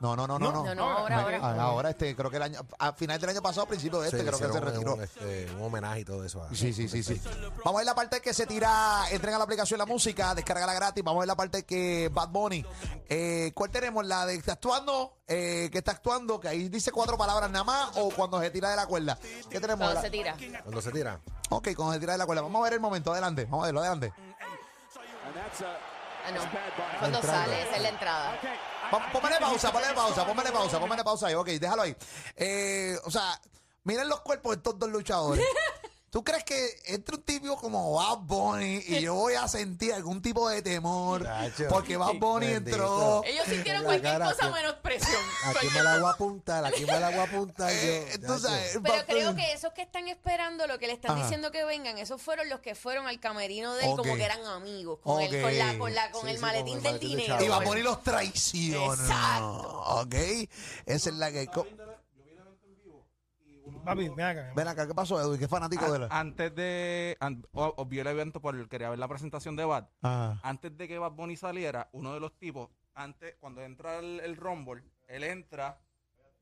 No, 0.00 0.14
no, 0.16 0.26
no, 0.26 0.38
no, 0.38 0.50
no. 0.52 0.64
No, 0.64 0.74
no, 0.76 0.84
ahora, 0.98 1.20
ahora. 1.20 1.38
Ah, 1.42 1.62
ahora, 1.62 1.90
este, 1.90 2.14
creo 2.16 2.28
que 2.30 2.36
el 2.36 2.42
año, 2.42 2.60
a 2.78 2.92
final 2.92 3.20
del 3.20 3.30
año 3.30 3.42
pasado, 3.42 3.66
principio 3.66 4.00
de 4.00 4.06
este, 4.08 4.18
Sí, 4.20 4.24
creo 4.26 4.38
que 4.38 4.44
se 4.44 4.50
hicieron 4.50 4.68
retiró. 4.72 4.94
Un, 4.94 5.02
este, 5.02 5.50
un 5.56 5.62
homenaje 5.62 6.00
y 6.00 6.04
todo 6.04 6.24
eso. 6.24 6.42
a- 6.42 6.48
Sí, 6.54 6.72
sí, 6.72 6.88
sí, 6.88 7.02
sí. 7.04 7.20
Vamos 7.64 7.74
a 7.74 7.76
ver 7.78 7.86
la 7.86 7.94
parte 7.96 8.20
que 8.20 8.32
se 8.34 8.46
tira, 8.46 9.04
entren 9.10 9.34
a 9.34 9.38
la 9.38 9.44
aplicación 9.44 9.78
la 9.78 9.86
música, 9.86 10.34
descargala 10.36 10.72
gratis. 10.74 11.02
Vamos 11.04 11.18
a 11.18 11.22
ver 11.22 11.28
la 11.28 11.36
parte 11.36 11.64
que 11.64 12.10
Bad 12.12 12.28
Bunny. 12.30 12.64
Eh, 13.08 13.50
¿Cuál 13.54 13.70
tenemos? 13.70 14.04
La 14.06 14.24
de 14.26 14.34
que 14.34 14.38
está 14.40 14.52
actuando, 14.54 15.18
eh, 15.28 15.68
que 15.70 15.78
está 15.78 15.92
actuando, 15.92 16.38
que 16.40 16.48
ahí 16.48 16.68
dice 16.68 16.90
cuatro 16.92 17.16
palabras 17.18 17.48
nada 17.50 17.64
más, 17.64 17.90
o 17.96 18.10
cuando 18.10 18.40
se 18.40 18.50
tira 18.50 18.70
de 18.70 18.76
la 18.76 18.86
cuerda. 18.86 19.16
¿Qué 19.50 19.60
tenemos? 19.60 19.78
Cuando 19.78 19.94
La- 19.94 20.02
se 20.02 20.10
tira. 20.10 20.36
Cuando 20.62 20.82
se 20.82 20.90
tira. 20.92 21.20
Ok, 21.50 21.68
cuando 21.76 21.94
se 21.94 22.00
tira 22.00 22.12
de 22.12 22.18
la 22.18 22.26
cuerda. 22.26 22.42
Vamos 22.42 22.60
a 22.60 22.64
ver 22.64 22.72
el 22.72 22.80
momento, 22.80 23.12
adelante. 23.12 23.44
Vamos 23.44 23.62
a 23.62 23.66
verlo, 23.66 23.80
adelante. 23.80 24.12
Ah, 26.24 26.30
no. 26.30 26.40
Cuando 26.98 27.22
sale, 27.22 27.62
esa 27.62 27.76
es 27.76 27.82
la 27.82 27.88
entrada. 27.88 28.40
Póngale 29.12 29.36
pausa, 29.40 29.72
póngale 29.72 29.94
pausa, 29.94 30.26
póngale 30.26 30.52
pausa, 30.52 30.78
póngale 30.80 31.04
pausa 31.04 31.26
ahí. 31.28 31.34
Ok, 31.34 31.48
déjalo 31.48 31.82
ahí. 31.82 31.96
Eh, 32.36 32.96
o 33.04 33.10
sea, 33.10 33.40
miren 33.84 34.08
los 34.08 34.20
cuerpos 34.20 34.52
de 34.52 34.56
estos 34.58 34.78
dos 34.78 34.90
luchadores. 34.90 35.44
¿Tú 36.12 36.22
crees 36.22 36.44
que 36.44 36.78
entre 36.88 37.16
un 37.16 37.22
tipo 37.22 37.56
como 37.56 37.94
Bad 37.94 38.18
Bunny 38.18 38.84
y 38.86 39.00
yo 39.00 39.14
voy 39.14 39.32
a 39.32 39.48
sentir 39.48 39.94
algún 39.94 40.20
tipo 40.20 40.46
de 40.50 40.60
temor? 40.60 41.24
Chacho. 41.24 41.68
Porque 41.70 41.96
Bad 41.96 42.16
Bunny 42.16 42.48
Bendito. 42.48 42.76
entró. 42.76 43.24
Ellos 43.24 43.46
sintieron 43.46 43.84
cualquier 43.84 44.12
cara 44.12 44.30
cosa 44.34 44.50
menos 44.50 44.74
presión. 44.82 45.22
Aquí 45.46 45.68
me 45.72 45.82
la 45.82 45.98
voy 46.00 46.08
a 46.10 46.12
apuntar, 46.12 46.66
aquí 46.66 46.84
me 46.84 47.00
la 47.00 47.08
voy 47.08 47.18
a 47.18 47.22
apuntar. 47.22 47.72
Eh, 47.72 48.04
yo, 48.08 48.14
entonces, 48.16 48.50
chacho. 48.50 48.82
Pero 48.82 49.06
creo 49.06 49.34
que 49.34 49.52
esos 49.54 49.72
que 49.72 49.80
están 49.80 50.06
esperando 50.08 50.66
lo 50.66 50.78
que 50.78 50.86
le 50.86 50.92
están 50.92 51.12
Ajá. 51.12 51.22
diciendo 51.22 51.50
que 51.50 51.64
vengan, 51.64 51.96
esos 51.96 52.20
fueron 52.20 52.46
los 52.50 52.60
que 52.60 52.74
fueron 52.74 53.06
al 53.06 53.18
camerino 53.18 53.72
de 53.76 53.86
él 53.86 53.96
como 53.96 54.14
que 54.14 54.22
eran 54.22 54.44
amigos, 54.44 54.98
con, 55.02 55.18
el, 55.22 55.40
con, 55.40 55.56
la, 55.56 55.78
con, 55.78 55.94
la, 55.94 56.10
con 56.10 56.24
Sí, 56.24 56.28
el 56.28 56.36
sí, 56.36 56.42
maletín 56.42 56.66
con 56.66 56.76
el 56.76 56.82
del 56.82 56.92
maletín 56.92 57.16
dinero. 57.16 57.42
Y 57.42 57.48
Bad 57.48 57.64
Bunny 57.64 57.80
los 57.80 58.02
traiciona. 58.02 59.02
Exacto. 59.02 59.82
Ok. 60.02 60.14
Esa 60.84 61.08
es 61.08 61.16
la 61.16 61.32
que. 61.32 61.48
Papi, 63.84 64.08
ven 64.10 64.26
acá. 64.26 64.52
Ven 64.54 64.68
acá, 64.68 64.86
¿qué 64.86 64.94
pasó, 64.94 65.20
Edwin? 65.20 65.38
¿Qué 65.38 65.48
fanático 65.48 65.90
de 65.90 65.96
A- 65.96 65.98
la.? 66.00 66.06
Antes 66.10 66.54
de. 66.54 67.16
an- 67.20 67.44
o- 67.52 67.74
el 67.98 68.06
evento 68.06 68.40
por 68.40 68.54
quería 68.68 68.90
ver 68.90 68.98
la 68.98 69.08
presentación 69.08 69.56
de 69.56 69.64
Bad. 69.64 69.86
Ah. 70.02 70.38
Antes 70.42 70.76
de 70.76 70.88
que 70.88 70.98
Bad 70.98 71.12
Bunny 71.12 71.36
saliera, 71.36 71.88
uno 71.92 72.14
de 72.14 72.20
los 72.20 72.38
tipos, 72.38 72.68
antes, 72.94 73.36
cuando 73.40 73.62
entra 73.62 73.98
el, 73.98 74.20
el 74.20 74.36
Rumble, 74.36 74.82
él 75.08 75.24
entra, 75.24 75.78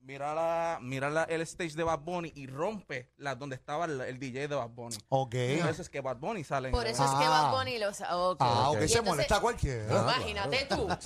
mira 0.01 0.35
la, 0.35 0.79
mira 0.81 1.11
la- 1.11 1.25
el 1.25 1.41
stage 1.43 1.75
de 1.75 1.83
Bad 1.85 2.01
Bunny 2.01 2.33
y 2.35 2.47
rompe 2.47 3.11
la, 3.17 3.35
donde 3.35 3.55
estaba 3.57 3.85
el, 3.85 4.01
el 4.01 4.19
DJ 4.19 4.49
de 4.49 4.55
Bad 4.57 4.71
Bunny. 4.71 4.97
Ok. 5.09 5.31
Por 5.61 5.71
eso 5.71 5.83
es 5.83 5.89
que 5.91 6.01
Bad 6.01 6.17
Bunny 6.17 6.43
sale 6.45 6.69
en 6.69 6.73
Por 6.73 6.87
eso 6.87 7.05
es 7.05 7.11
que 7.11 7.25
Ah. 7.25 7.29
Bad 7.31 7.53
Bunny 7.53 7.79
los... 7.79 8.01
ok. 8.01 8.37
Ah, 8.41 8.71
ok, 8.71 8.77
Y 8.77 8.79
se 8.89 8.99
entonces, 8.99 9.05
molesta 9.05 9.37
a 9.37 9.41
cualquiera. 9.41 9.85
Imagínate 10.03 10.67
tú. 10.71 10.89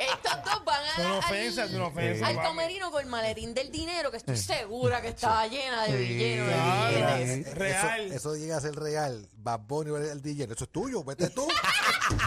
Estos 0.00 0.44
dos 0.44 0.64
van 0.64 0.82
a 0.84 0.88
Es 0.90 0.98
una 1.06 1.18
ofensa, 1.18 1.64
es 1.64 1.72
una 1.72 1.86
ofensa, 1.86 2.26
al 2.26 2.34
papi. 2.36 2.46
camerino 2.48 2.90
con 2.90 3.02
el 3.02 3.06
maletín 3.08 3.54
del 3.54 3.70
dinero 3.70 4.10
que 4.10 4.16
estoy 4.16 4.36
segura 4.36 5.00
que 5.02 5.08
estaba 5.08 5.46
llena 5.46 5.82
de 5.84 5.92
Sí. 5.92 5.96
billetes. 6.08 6.46
de 6.46 6.52
Claro, 6.52 7.16
billetes. 7.18 7.54
real. 7.54 8.00
Eso, 8.06 8.14
eso 8.14 8.36
llega 8.36 8.56
a 8.56 8.60
ser 8.60 8.74
real. 8.76 9.28
Bad 9.34 9.60
Bunny 9.60 9.94
el, 9.96 10.04
el 10.10 10.22
DJ. 10.22 10.44
Eso 10.52 10.64
es 10.64 10.70
tuyo. 10.70 11.04
Vete 11.04 11.30
tú. 11.30 11.46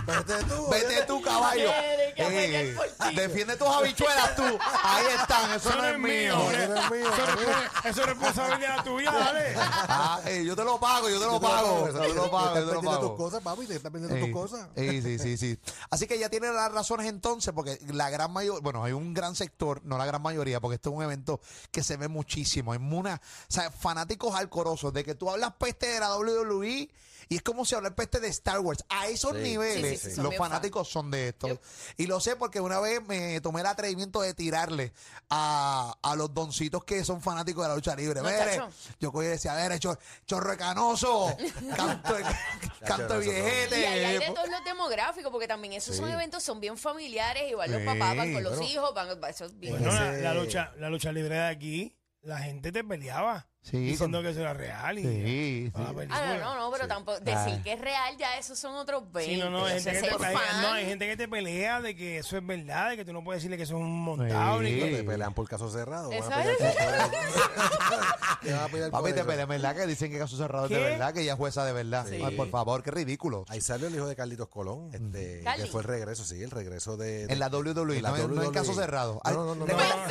Vete 0.06 0.44
tú. 0.46 0.68
Vete 0.72 1.04
tú, 1.06 1.22
caballo. 1.22 1.70
Tiene 1.70 2.14
que 2.16 2.24
pelear 2.24 2.66
Eh, 2.66 2.76
por 2.76 3.10
ti. 3.10 3.16
defiende 3.16 3.56
tus 3.58 3.68
habichuelas 3.68 4.36
tú. 4.36 4.44
Ahí 4.84 5.06
están, 5.20 5.52
eso 5.54 5.73
no 5.76 5.86
es 5.86 6.00
mío. 6.00 6.52
Eso 6.52 6.74
no 6.74 6.80
es 6.80 6.92
mío. 6.92 7.10
Eso 7.10 7.24
es- 7.24 7.86
Eso 7.86 8.02
es 8.02 8.08
responsabilidad 8.08 8.84
tuya, 8.84 9.12
dale. 9.12 9.54
Ah, 9.58 10.22
eh, 10.26 10.44
yo 10.46 10.56
te 10.56 10.64
lo 10.64 10.80
pago, 10.80 11.10
yo 11.10 11.20
te 11.20 11.26
lo 11.26 11.40
pago. 11.42 11.88
eso, 11.88 12.02
Yo 12.04 12.08
te 12.10 12.14
lo 12.16 12.32
pago, 12.32 12.56
yo 12.56 12.70
te 12.70 12.82
lo 12.86 13.00
tus 13.00 13.12
cosas, 13.18 13.42
papi. 13.42 13.66
Te 13.68 13.76
estás 13.76 13.92
perdiendo 13.92 14.18
tus 14.26 14.34
cosas. 14.34 14.68
Sí, 14.76 15.02
sí, 15.02 15.20
sí, 15.20 15.38
sí. 15.38 15.60
Así 15.90 16.08
que 16.08 16.18
ya 16.18 16.30
tiene 16.30 16.52
las 16.52 16.72
razones 16.72 17.08
entonces, 17.08 17.54
porque 17.54 17.78
la 17.92 18.10
gran 18.10 18.32
mayoría, 18.32 18.62
bueno, 18.62 18.84
hay 18.84 18.94
un 18.94 19.14
gran 19.14 19.36
sector, 19.36 19.82
no 19.84 19.98
la 19.98 20.06
gran 20.06 20.22
mayoría, 20.22 20.60
porque 20.62 20.76
esto 20.76 20.90
es 20.92 20.96
un 20.96 21.04
evento 21.04 21.42
que 21.72 21.84
se 21.84 21.98
ve 21.98 22.08
muchísimo. 22.08 22.72
Hay 22.72 22.80
una, 22.80 23.16
o 23.16 23.52
sea, 23.52 23.70
fanáticos 23.72 24.36
alcorosos 24.36 24.94
de 24.94 25.04
que 25.04 25.16
tú 25.16 25.30
hablas 25.30 25.54
peste 25.60 25.88
de 25.88 26.00
la 26.00 26.16
WWE 26.18 26.90
y 27.30 27.36
es 27.38 27.42
como 27.42 27.66
si 27.66 27.76
hablar 27.76 27.96
peste 27.96 28.20
de 28.20 28.28
Star 28.30 28.60
Wars. 28.60 28.84
A 28.90 29.08
esos 29.08 29.34
Sí, 29.34 29.40
niveles 29.44 30.02
sí, 30.02 30.12
sí, 30.12 30.22
los 30.22 30.36
fanáticos 30.36 30.88
son 30.90 31.12
de 31.12 31.30
esto. 31.30 31.48
Yep. 31.48 31.62
Y 31.98 32.08
lo 32.08 32.20
sé 32.20 32.36
porque 32.36 32.60
una 32.62 32.80
vez 32.80 33.02
me 33.08 33.40
tomé 33.42 33.62
el 33.62 33.68
atrevimiento 33.68 34.22
de 34.22 34.34
tirarle 34.34 34.94
a, 35.30 35.96
a 36.02 36.16
los 36.16 36.34
doncitos 36.34 36.84
que 36.84 37.04
son 37.06 37.22
fanáticos 37.22 37.64
de 37.64 37.70
la 37.70 37.76
lucha 37.76 37.96
libre. 37.96 38.22
No, 38.22 38.70
yo 39.00 39.12
cogí 39.12 39.26
y 39.28 39.30
decía, 39.30 39.54
a 39.54 39.68
ver, 39.68 39.80
chor- 39.80 40.00
chorro 40.26 40.52
de 40.52 40.58
canoso, 40.58 41.36
canto 41.76 42.14
de, 42.16 42.24
canto 42.86 43.20
viejete. 43.20 43.80
Y 43.80 43.84
ahí 43.86 44.06
hay 44.06 44.20
de 44.20 44.26
todos 44.34 44.50
los 44.50 44.64
demográficos, 44.66 45.32
porque 45.32 45.48
también 45.48 45.74
esos 45.74 45.96
son 45.96 46.10
eventos, 46.10 46.44
son 46.44 46.60
bien 46.60 46.78
familiares, 46.78 47.50
igual 47.50 47.72
los 47.72 47.80
Sí, 47.82 47.86
papás 47.86 48.16
van 48.18 48.34
con 48.34 48.44
los 48.44 48.62
hijos, 48.62 48.94
van, 48.94 49.10
eso 49.30 49.46
es 49.46 49.60
bien. 49.60 49.80
Bueno, 49.80 49.92
la 49.94 50.34
lucha, 50.34 50.72
la 50.78 50.90
lucha 50.90 51.12
libre 51.12 51.36
de 51.36 51.48
aquí, 51.48 51.98
la 52.22 52.40
gente 52.40 52.72
te 52.72 52.84
peleaba. 52.84 53.48
Sí, 53.64 53.78
diciendo 53.78 54.18
con- 54.18 54.26
que 54.26 54.32
eso 54.32 54.42
era 54.42 54.54
real. 54.54 55.00
Y, 55.00 55.04
Sí, 55.04 55.72
Ah, 55.74 55.94
sí. 55.98 56.08
Ah, 56.12 56.36
no, 56.38 56.54
no, 56.54 56.60
no, 56.66 56.72
pero 56.72 56.84
Sí. 56.84 56.90
tampoco 56.90 57.18
Ah. 57.18 57.22
decir 57.46 57.64
que 57.64 57.72
es 57.74 57.80
real, 57.82 58.18
ya 58.18 58.38
esos 58.38 58.60
son 58.60 58.76
otros 58.76 59.10
20. 59.12 59.34
Sí, 59.36 59.40
no, 59.40 59.50
no, 59.50 59.66
hay 59.66 59.78
Eso 59.78 59.90
gente, 59.90 60.08
que 60.10 60.14
te, 60.14 60.18
ser 60.20 60.28
hay- 60.28 60.36
fan. 60.36 60.62
no, 60.62 60.74
hay 60.74 60.86
gente 60.86 61.08
que 61.08 61.16
te 61.18 61.28
pelea 61.30 61.80
de 61.82 61.96
que 61.96 62.18
eso 62.18 62.38
es 62.38 62.46
verdad, 62.46 62.90
de 62.90 62.98
que 62.98 63.06
tú 63.06 63.14
no 63.14 63.24
puedes 63.24 63.42
decirle 63.42 63.56
que 63.56 63.64
eso 63.64 63.76
es 63.78 63.82
un 63.82 64.04
montado. 64.04 64.60
Sí. 64.60 64.66
que- 64.66 64.98
Te 64.98 65.04
pelean 65.06 65.34
por 65.34 65.48
caso 65.48 65.72
cerrado. 65.72 66.10
van 66.10 66.24
a 66.24 66.28
pelear 66.36 66.48
es. 66.50 66.58
por- 67.14 68.40
Te 68.42 68.52
van 68.52 68.64
a 68.64 68.68
pelear 68.68 68.92
por 68.92 69.00
Papi, 69.02 69.14
te 69.14 69.20
eso. 69.22 69.28
peleas, 69.28 69.48
¿verdad? 69.48 69.76
Que 69.78 69.88
dicen 69.88 70.12
que 70.12 70.20
caso 70.20 70.36
cerrado 70.38 70.66
es 70.66 70.72
de 70.72 70.78
¿Qué? 70.78 70.84
verdad, 70.84 71.14
que 71.14 71.22
ella 71.22 71.32
es 71.34 71.38
jueza 71.38 71.64
de 71.66 71.72
verdad. 71.74 72.06
Sí. 72.10 72.22
Ay, 72.24 72.36
por 72.36 72.50
favor, 72.50 72.84
qué 72.84 72.92
ridículo. 72.92 73.46
Ahí 73.48 73.62
salió 73.62 73.88
el 73.88 73.96
hijo 73.96 74.08
de 74.08 74.16
Carlitos 74.18 74.50
Colón, 74.50 74.90
este, 74.94 75.42
que 75.56 75.66
fue 75.68 75.82
el 75.82 75.88
regreso, 75.88 76.26
sí, 76.26 76.44
el 76.44 76.52
regreso 76.52 76.98
de... 76.98 77.28
de- 77.28 77.34
En 77.34 77.40
la 77.40 77.48
WWE, 77.50 77.96
en 77.98 78.04
la 78.04 78.10
no, 78.10 78.16
en- 78.18 78.22
no 78.24 78.28
en 78.34 78.40
WWE. 78.50 78.52
caso 78.52 78.74
cerrado. 78.74 79.22
No, 79.24 79.32
no, 79.32 79.56
no, 79.56 79.66
recuerda, 79.66 80.06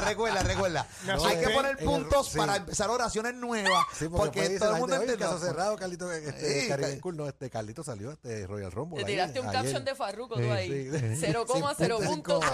recuerda, 0.00 0.42
recuerda, 0.42 0.86
Hay 1.28 1.36
que 1.40 1.57
poner 1.62 1.76
el- 1.78 1.84
puntos 1.84 2.28
sí. 2.28 2.38
para 2.38 2.56
empezar 2.56 2.90
oraciones 2.90 3.34
nuevas. 3.34 3.84
Sí, 3.96 4.08
porque, 4.08 4.40
porque 4.42 4.58
todo 4.58 4.74
el 4.74 4.80
mundo 4.80 4.94
"Ay, 4.96 5.00
entiende. 5.02 5.24
caso 5.24 5.38
cerrado, 5.38 5.76
Carlitos, 5.76 6.12
este, 6.12 6.60
Sí, 6.62 6.68
Caribbean 6.68 6.96
ca- 6.96 7.00
Cool, 7.02 7.16
no, 7.16 7.28
este 7.28 7.50
Carlitos 7.50 7.86
salió, 7.86 8.10
este 8.12 8.46
Royal 8.46 8.72
Rumble. 8.72 8.98
Te 9.04 9.06
ahí, 9.06 9.12
tiraste 9.12 9.40
un 9.40 9.46
ayer. 9.48 9.62
caption 9.62 9.84
de 9.84 9.94
Farruko 9.94 10.34
tú 10.36 10.52
ahí. 10.52 10.68
sí. 10.90 11.16
0,0 11.20 11.98
Sin 11.98 12.06
punto, 12.06 12.08
sin 12.10 12.22
puntos. 12.22 12.44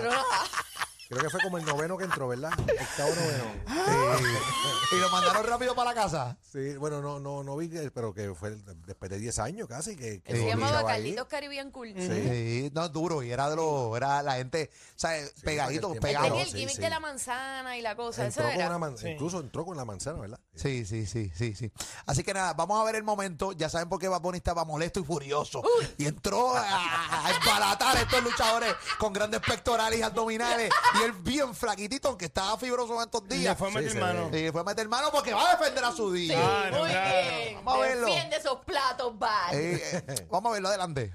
Creo 1.14 1.24
que 1.24 1.30
fue 1.30 1.40
como 1.42 1.58
el 1.58 1.64
noveno 1.64 1.96
que 1.96 2.04
entró, 2.04 2.28
¿verdad? 2.28 2.50
Octavo 2.58 3.10
noveno. 3.14 3.64
Y 4.92 4.96
lo 5.00 5.08
mandaron 5.10 5.44
rápido 5.44 5.74
para 5.74 5.90
la 5.90 5.94
casa. 6.00 6.36
Sí, 6.52 6.76
bueno, 6.76 7.00
no, 7.00 7.18
no, 7.18 7.42
no 7.42 7.56
vi, 7.56 7.68
que- 7.68 7.90
pero 7.90 8.14
que 8.14 8.32
fue 8.34 8.50
después 8.86 9.10
de 9.10 9.18
10 9.18 9.38
años 9.40 9.66
casi 9.66 9.96
que, 9.96 10.20
que 10.22 10.32
Él 10.32 10.38
se 10.38 10.46
llamaba 10.46 10.72
luchaba 10.72 10.90
ahí. 10.92 10.96
Carlitos 11.02 11.26
Caribbean 11.26 11.70
Cool. 11.72 11.94
Sí. 11.96 12.06
Sí, 12.08 12.70
no, 12.72 12.88
duro. 12.90 13.22
Y 13.22 13.32
era 13.32 13.50
de 13.50 13.56
los, 13.56 13.96
era 13.96 14.22
la 14.22 14.34
gente, 14.36 14.70
o 14.72 14.92
sea, 14.94 15.10
pegadito, 15.42 15.92
pegado. 15.94 16.36
es 16.36 16.42
el 16.46 16.52
sí, 16.52 16.58
gimmick 16.58 16.76
sí. 16.76 16.82
de 16.82 16.90
la 16.90 17.00
manzana 17.00 17.76
y 17.76 17.82
la 17.82 17.96
cosa. 17.96 18.26
Eso 18.26 18.40
Entró 18.42 18.52
con 18.52 18.60
era. 18.60 18.68
una 18.68 18.78
man-. 18.78 18.96
Incluso 19.04 19.40
entró 19.40 19.64
con 19.64 19.76
la 19.76 19.84
manzana, 19.84 20.20
¿verdad? 20.20 20.38
Sí, 20.54 20.84
sí, 20.84 21.06
sí, 21.06 21.32
sí, 21.34 21.54
sí. 21.56 21.72
Así 22.06 22.22
que 22.22 22.32
nada, 22.34 22.52
vamos 22.52 22.80
a 22.80 22.84
ver 22.84 22.94
el 22.94 23.02
momento. 23.02 23.50
Ya 23.52 23.68
saben 23.68 23.88
por 23.88 23.98
qué 23.98 24.06
Bad 24.06 24.20
Bunny 24.20 24.38
estaba 24.38 24.64
molesto 24.64 25.00
y 25.00 25.04
furioso. 25.04 25.62
Y 25.98 26.06
entró 26.06 26.54
a, 26.56 27.26
a 27.26 27.30
embaratar 27.34 27.96
a 27.96 28.00
estos 28.02 28.22
luchadores 28.22 28.74
con 28.98 29.12
grandes 29.12 29.40
pectorales 29.40 29.98
y 29.98 30.02
abdominales. 30.02 30.70
Y 31.00 31.03
él 31.04 31.12
bien 31.12 31.54
flaquitito, 31.54 32.08
aunque 32.08 32.26
estaba 32.26 32.56
fibroso 32.58 32.94
en 32.96 33.00
estos 33.02 33.22
Y 33.26 33.28
le 33.28 33.36
días. 33.36 33.58
fue 33.58 33.68
a 33.68 33.70
meter 33.70 34.00
mano. 34.00 34.30
Y 34.36 34.50
fue 34.50 34.60
a 34.60 34.64
meter 34.64 34.88
mano 34.88 35.08
porque 35.12 35.32
va 35.32 35.50
a 35.50 35.56
defender 35.56 35.84
a 35.84 35.92
su 35.92 36.12
Sí, 36.14 36.22
día. 36.28 36.40
Claro, 36.40 36.76
muy 36.78 36.90
claro. 36.90 37.10
bien. 37.16 37.64
Vamos 37.64 37.74
a 37.74 37.86
verlo. 37.88 38.06
Defiende 38.06 38.36
esos 38.36 38.58
platos, 38.64 39.18
bad. 39.18 39.54
Eh, 39.54 40.04
eh, 40.08 40.26
vamos 40.30 40.50
a 40.50 40.52
verlo 40.54 40.68
adelante. 40.68 41.12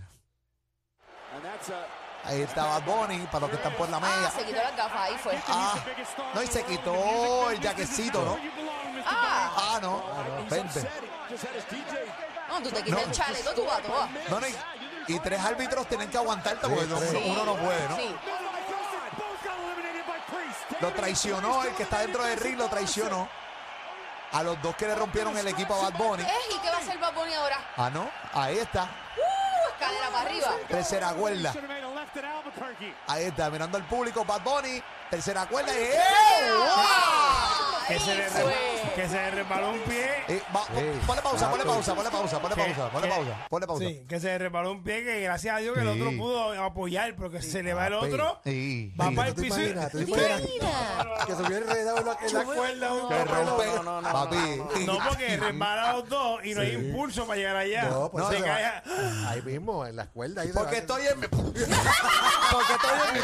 Ahí 2.25 2.41
está 2.41 2.65
Bad 2.65 2.83
Bunny, 2.83 3.17
para 3.27 3.39
los 3.41 3.49
que 3.49 3.55
están 3.55 3.73
por 3.75 3.89
la 3.89 3.97
Ah, 3.97 3.99
mega. 4.01 4.31
se 4.31 4.43
quitó 4.45 4.57
las 4.61 4.75
gafas, 4.75 4.99
ahí 5.01 5.17
fue. 5.17 5.41
Ah, 5.47 5.75
no, 6.35 6.43
y 6.43 6.47
se 6.47 6.63
quitó 6.65 7.49
el 7.49 7.61
jaquecito, 7.61 8.23
¿no? 8.25 8.37
Ah, 9.05 9.51
Ah, 9.75 9.79
no. 9.81 10.03
Vente. 10.49 10.81
no, 12.49 12.61
tú 12.61 12.69
te 12.69 12.83
quitas 12.83 12.99
No. 13.01 13.05
el 13.07 13.11
chaleco, 13.11 13.51
tú 13.51 13.65
vas, 13.65 13.81
tú 13.83 13.91
vas. 13.91 14.09
No, 14.29 14.39
no, 14.41 14.47
y, 14.47 14.55
y 15.13 15.19
tres 15.19 15.39
árbitros 15.39 15.87
tienen 15.87 16.09
que 16.09 16.17
aguantarte 16.17 16.67
porque 16.67 16.85
no- 16.87 16.97
uno 16.97 17.45
no 17.45 17.55
puede, 17.55 17.87
¿no? 17.89 17.95
Sí. 17.95 18.15
Lo 20.81 20.91
traicionó, 20.93 21.63
el 21.63 21.73
que 21.75 21.83
está 21.83 21.99
dentro 21.99 22.23
del 22.23 22.39
ring 22.39 22.57
lo 22.57 22.67
traicionó. 22.69 23.27
A 24.31 24.43
los 24.43 24.61
dos 24.61 24.75
que 24.75 24.85
le 24.87 24.93
rompieron 24.95 25.35
el 25.37 25.47
equipo 25.47 25.73
a 25.73 25.89
Bad 25.89 25.97
Bunny. 25.97 26.23
¿Y 26.23 26.57
qué 26.59 26.69
va 26.69 26.77
a 26.77 26.79
hacer 26.79 26.97
Bad 26.99 27.13
Bunny 27.15 27.33
ahora? 27.33 27.57
Ah, 27.77 27.89
no, 27.89 28.09
ahí 28.33 28.59
está. 28.59 28.83
Uh, 28.83 29.69
escalera 29.73 30.09
para 30.09 30.29
arriba. 30.29 30.51
Tercera 30.67 31.09
cuerda. 31.13 31.53
Ahí 33.07 33.25
está, 33.25 33.49
mirando 33.49 33.77
al 33.77 33.83
público, 33.85 34.23
Bad 34.23 34.41
Bunny. 34.41 34.83
Tercera 35.09 35.47
cuerda 35.47 35.73
y 35.73 35.77
¡eh! 35.83 35.99
Que 37.87 37.99
se, 37.99 38.05
le 38.15 38.23
Ahí 38.23 38.29
re- 38.29 38.29
fue. 38.29 38.68
Que 38.95 39.07
se 39.07 39.13
le 39.15 39.31
resbaló 39.31 39.71
un 39.71 39.79
pie. 39.79 40.07
Eh, 40.27 40.41
va- 40.55 40.63
Sí. 40.65 40.99
Ponle 41.07 41.21
pausa, 41.21 41.49
ponle 41.49 41.65
pausa, 41.65 41.95
ponle 41.95 42.09
pausa, 42.11 42.39
ponle 42.39 42.55
pausa, 42.55 42.89
ponle 42.89 43.07
pausa, 43.07 43.47
ponle 43.49 43.67
pausa. 43.67 43.85
Sí, 43.85 44.03
que 44.07 44.19
se 44.19 44.27
le 44.27 44.37
resbaló 44.37 44.71
un 44.71 44.83
pie 44.83 45.03
que 45.03 45.21
gracias 45.21 45.55
a 45.55 45.59
Dios 45.59 45.73
que 45.75 45.81
el 45.81 45.93
Sí. 45.93 46.01
otro 46.01 46.17
pudo 46.17 46.63
apoyar, 46.63 47.15
porque 47.15 47.41
si 47.41 47.51
se 47.51 47.63
le 47.63 47.73
va 47.73 47.87
el 47.87 47.93
papi. 47.93 48.05
otro, 48.13 48.41
Sí, 48.43 48.93
va 48.99 49.09
sí. 49.09 49.15
para 49.15 49.27
el 49.29 49.35
¿Tú 49.35 49.41
te 49.41 49.47
piso. 49.47 49.59
y- 49.59 49.63
imaginas? 49.63 49.91
¿Tú 49.91 49.97
te 49.97 50.03
imaginas? 50.03 50.41
Que 51.25 51.35
se 51.35 51.41
hubiera 51.43 51.57
enredado 51.65 51.97
en 51.99 52.05
la, 52.05 52.17
en 52.21 52.33
la 52.33 52.43
cuerda. 52.43 52.93
un 52.93 53.09
Que 53.09 53.15
papelón. 53.15 54.03
rompe, 54.03 54.11
papi. 54.11 54.85
No, 54.85 54.97
porque 55.07 55.37
resbala 55.37 55.93
los 55.93 56.09
dos 56.09 56.45
y 56.45 56.53
no 56.53 56.61
hay 56.61 56.71
impulso 56.73 57.25
para 57.25 57.37
llegar 57.37 57.55
allá. 57.55 57.83
No, 57.89 58.09
pues 58.11 58.25
se 58.27 58.35
se 58.35 58.41
va- 58.41 58.45
cae 58.47 58.65
a- 58.65 58.83
Ahí 59.29 59.41
mismo, 59.41 59.85
en. 59.85 59.99
Ahí 59.99 60.07
se 60.47 60.53
Porque 60.53 60.71
va- 60.71 60.77
estoy 60.77 61.07
en 61.07 61.19
mi. 61.19 61.27
Porque 62.51 62.73
estoy 62.73 62.91
en 63.07 63.13
mi. 63.13 63.19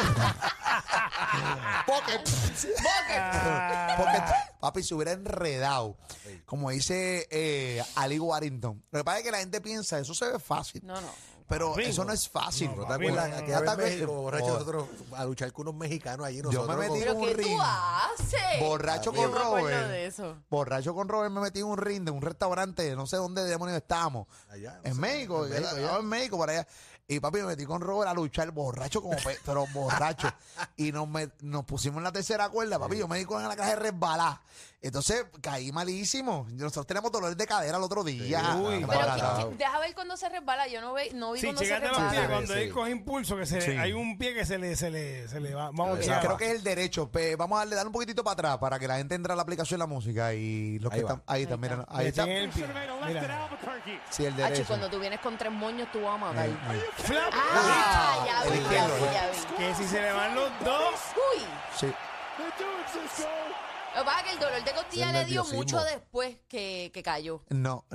Porque. 1.85 2.19
Ah. 3.17 3.95
Porque, 3.97 4.23
papi, 4.59 4.83
se 4.83 4.93
hubiera 4.95 5.11
enredado. 5.11 5.97
Como 6.45 6.69
dice 6.69 7.27
eh, 7.31 7.83
Ali 7.95 8.19
Warrington. 8.19 8.83
Lo 8.91 8.99
que 8.99 9.03
pasa 9.03 9.19
es 9.19 9.23
que 9.23 9.31
la 9.31 9.39
gente 9.39 9.61
piensa, 9.61 9.99
eso 9.99 10.13
se 10.13 10.27
ve 10.31 10.39
fácil. 10.39 10.81
No, 10.85 10.99
no. 10.99 11.09
Pero 11.47 11.71
Papi, 11.73 11.83
eso 11.83 12.03
no 12.03 12.11
es 12.11 12.27
fácil. 12.27 12.71
¿No 12.75 12.81
te 12.83 12.87
Papi, 12.87 13.07
acuerdas? 13.07 13.29
no. 13.47 13.71
en 13.71 13.77
México, 13.77 14.11
borracho, 14.13 14.45
Oh. 14.45 14.49
nosotros 14.53 14.87
a 15.15 15.25
luchar 15.25 15.51
con 15.53 15.67
unos 15.67 15.79
mexicanos 15.79 16.25
allí. 16.25 16.37
Yo 16.37 16.43
Nosotros 16.45 16.75
me 16.75 16.87
metí 16.89 16.99
¿Pero 17.01 17.15
un 17.15 17.25
qué 17.27 17.33
ring. 17.35 17.47
tú 17.55 17.61
haces? 17.61 18.59
Borracho 18.61 19.13
Yo 19.13 19.21
con 19.21 19.31
me 19.31 19.37
acuerdo 19.37 19.59
Robert. 19.59 19.87
de 19.89 20.05
eso. 20.07 20.37
Borracho 20.49 20.95
con 20.95 21.07
Robert 21.07 21.31
me 21.31 21.41
metí 21.41 21.59
en 21.59 21.65
un 21.67 21.77
ring 21.77 22.03
de 22.03 22.09
un 22.09 22.23
restaurante, 22.23 22.95
no 22.95 23.05
sé 23.05 23.17
dónde 23.17 23.43
demonios 23.43 23.77
estábamos. 23.77 24.25
Allá, 24.49 24.79
no 24.83 24.89
en 24.89 24.95
sé, 24.95 24.99
México, 25.01 25.45
en 25.45 25.53
en 25.53 25.61
México, 25.61 25.75
allá. 25.77 25.97
en 25.99 26.05
México, 26.07 26.37
por 26.37 26.49
allá. 26.49 26.67
Y 27.07 27.19
papi, 27.19 27.37
me 27.39 27.45
metí 27.45 27.65
con 27.65 27.81
Robert 27.81 28.09
a 28.09 28.13
luchar 28.15 28.49
borracho 28.51 28.99
como 29.01 29.15
pe- 29.17 29.37
pero 29.45 29.67
borracho. 29.73 30.27
y 30.77 30.91
nos, 30.91 31.07
met- 31.07 31.33
nos 31.41 31.63
pusimos 31.63 31.97
en 31.99 32.03
la 32.05 32.11
tercera 32.11 32.49
cuerda, 32.49 32.79
papi. 32.79 32.97
Yo 32.97 33.07
me 33.07 33.19
di 33.19 33.25
con 33.25 33.43
la 33.47 33.55
caja 33.55 33.69
de 33.71 33.75
resbalar. 33.75 34.39
Entonces 34.85 35.25
caí 35.41 35.71
malísimo. 35.71 36.45
Nosotros 36.51 36.85
tenemos 36.87 37.11
dolores 37.11 37.35
de 37.37 37.47
cadera 37.47 37.77
el 37.77 37.83
otro 37.83 38.03
día. 38.03 38.55
Uy, 38.57 38.85
Pero 38.87 38.99
que- 39.49 39.55
deja 39.57 39.79
ver 39.79 39.95
cuando 39.95 40.15
se 40.15 40.29
resbala. 40.29 40.67
Yo 40.67 40.79
no, 40.81 40.93
ve, 40.93 41.09
no 41.13 41.31
vi 41.31 41.39
Sí, 41.39 41.47
cuando 41.47 41.61
se 41.63 41.69
los 41.69 41.79
pies. 41.79 41.91
resbala. 41.97 42.27
Cuando 42.27 42.53
Sí. 42.53 42.59
él 42.59 42.71
coge 42.71 42.91
impulso, 42.91 43.35
que 43.37 43.45
se, 43.45 43.61
Sí. 43.61 43.71
hay 43.71 43.93
un 43.93 44.17
pie 44.17 44.33
que 44.33 44.45
se 44.45 44.57
le, 44.57 44.75
se 44.75 44.89
le, 44.91 45.27
se 45.27 45.39
le 45.39 45.53
va. 45.55 45.71
Vamos 45.73 45.99
Sí. 46.01 46.09
Creo 46.21 46.37
que 46.37 46.45
es 46.45 46.51
el 46.51 46.63
derecho. 46.63 47.09
Pe- 47.09 47.35
vamos 47.35 47.55
a 47.57 47.59
darle, 47.59 47.75
darle 47.75 47.87
un 47.87 47.93
poquitito 47.93 48.23
para 48.23 48.33
atrás 48.33 48.57
para 48.59 48.77
que 48.79 48.87
la 48.87 48.97
gente 48.97 49.15
entre 49.15 49.33
a 49.33 49.35
la 49.35 49.41
aplicación 49.41 49.79
de 49.79 49.83
la 49.83 49.87
música 49.87 50.33
y 50.33 50.77
los 50.79 50.91
que 50.91 50.97
Ahí 50.97 51.03
va. 51.03 51.09
están 51.13 51.23
ahí 51.27 51.41
están, 51.43 51.53
Ahí 51.55 51.61
miren, 51.61 51.79
está. 51.81 51.97
ahí 51.97 52.07
está. 52.07 52.23
El 52.23 52.49
pie. 52.49 52.67
Mira. 53.07 53.49
Sí, 54.11 54.25
el 54.25 54.33
Hacho, 54.33 54.43
derecho. 54.43 54.67
cuando 54.67 54.89
tú 54.89 54.99
vienes 54.99 55.19
con 55.19 55.37
tres 55.37 55.51
moños, 55.51 55.87
tú 55.91 56.01
vas 56.01 56.15
a 56.15 56.17
matar. 56.17 56.47
Flap. 56.97 57.33
Ah, 57.33 58.23
ya 58.25 58.43
el 58.43 58.49
vi, 58.51 58.55
ya 58.57 58.61
izquierdo, 58.63 58.95
vi, 58.95 59.13
ya 59.13 59.29
vi. 59.31 59.55
Que 59.57 59.75
si 59.75 59.87
se 59.87 60.01
le 60.01 60.11
van 60.11 60.35
los 60.35 60.49
dos. 60.63 60.93
Uy. 61.15 61.41
Sí. 61.79 61.93
Lo 63.95 64.01
que 64.01 64.05
pasa 64.05 64.19
es 64.19 64.25
que 64.25 64.31
el 64.33 64.39
dolor 64.39 64.63
de 64.63 64.71
costilla 64.73 65.11
le 65.13 65.25
dio 65.25 65.45
mucho 65.45 65.81
después 65.83 66.35
que, 66.49 66.91
que 66.93 67.01
cayó. 67.01 67.41
No, 67.49 67.85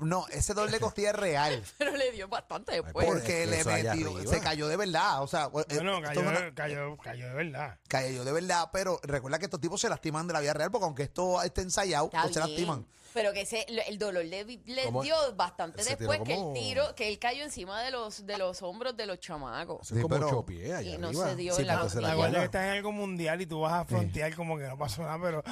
no, 0.00 0.26
ese 0.28 0.52
dolor 0.52 0.70
de 0.70 0.80
costilla 0.80 1.10
es 1.10 1.16
real. 1.16 1.62
Pero 1.78 1.96
le 1.96 2.10
dio 2.12 2.28
bastante 2.28 2.72
después. 2.72 3.06
Porque 3.06 3.46
le 3.46 3.60
eso 3.60 3.70
allá 3.70 3.94
metió, 3.94 4.16
arriba. 4.16 4.30
se 4.32 4.40
cayó 4.40 4.68
de 4.68 4.76
verdad. 4.76 5.22
O 5.22 5.26
sea, 5.28 5.44
eh, 5.44 5.48
Bueno, 5.74 5.98
esto 5.98 6.08
cayó, 6.08 6.20
es 6.20 6.26
una- 6.26 6.40
de- 6.40 6.54
cayó, 6.54 6.96
cayó 6.98 7.28
de 7.28 7.34
verdad. 7.34 7.78
cayó 7.88 8.24
de 8.24 8.32
verdad, 8.32 8.68
pero 8.72 9.00
recuerda 9.04 9.38
que 9.38 9.44
estos 9.44 9.60
tipos 9.60 9.80
se 9.80 9.88
lastiman 9.88 10.26
de 10.26 10.32
la 10.32 10.40
vida 10.40 10.52
real, 10.54 10.70
porque 10.70 10.84
aunque 10.86 11.02
esto 11.04 11.40
esté 11.42 11.60
ensayado, 11.62 12.06
Está 12.06 12.22
pues 12.22 12.34
se 12.34 12.40
bien, 12.40 12.50
lastiman. 12.50 12.86
Pero 13.14 13.32
que 13.32 13.42
ese, 13.42 13.64
el 13.68 13.96
dolor 13.98 14.24
le, 14.24 14.44
le 14.44 14.84
¿Cómo? 14.86 15.02
dio 15.02 15.14
bastante 15.36 15.82
después 15.84 16.20
que 16.22 16.32
el 16.34 16.38
como- 16.40 16.52
tiro, 16.52 16.94
que 16.96 17.08
él 17.08 17.18
cayó 17.20 17.44
encima 17.44 17.80
de 17.82 17.92
los, 17.92 18.26
de 18.26 18.36
los 18.38 18.60
hombros 18.62 18.96
de 18.96 19.06
los 19.06 19.20
chamacos. 19.20 19.82
Eso 19.82 19.94
es 19.94 19.98
Sí, 19.98 20.02
como 20.02 20.14
pero- 20.16 20.26
ocho 20.26 20.44
pies 20.44 20.72
allá 20.74 20.90
Y 20.94 20.98
no 20.98 21.08
arriba. 21.08 21.28
se 21.28 21.36
dio 21.36 21.54
Sí, 21.54 21.60
en 21.62 21.66
la 21.68 21.76
pero 21.76 21.88
se 21.88 21.94
la 21.96 22.00
costilla. 22.08 22.12
Acuérdate 22.12 22.38
que 22.40 22.44
estás 22.44 22.64
en 22.64 22.70
algo 22.70 22.92
mundial 22.92 23.40
y 23.40 23.46
tú 23.46 23.60
vas 23.60 23.72
a 23.72 23.84
frontear 23.84 24.34
como 24.34 24.58
que 24.58 24.64
no 24.64 24.76
pasó 24.76 25.02
nada, 25.02 25.18
pero. 25.22 25.42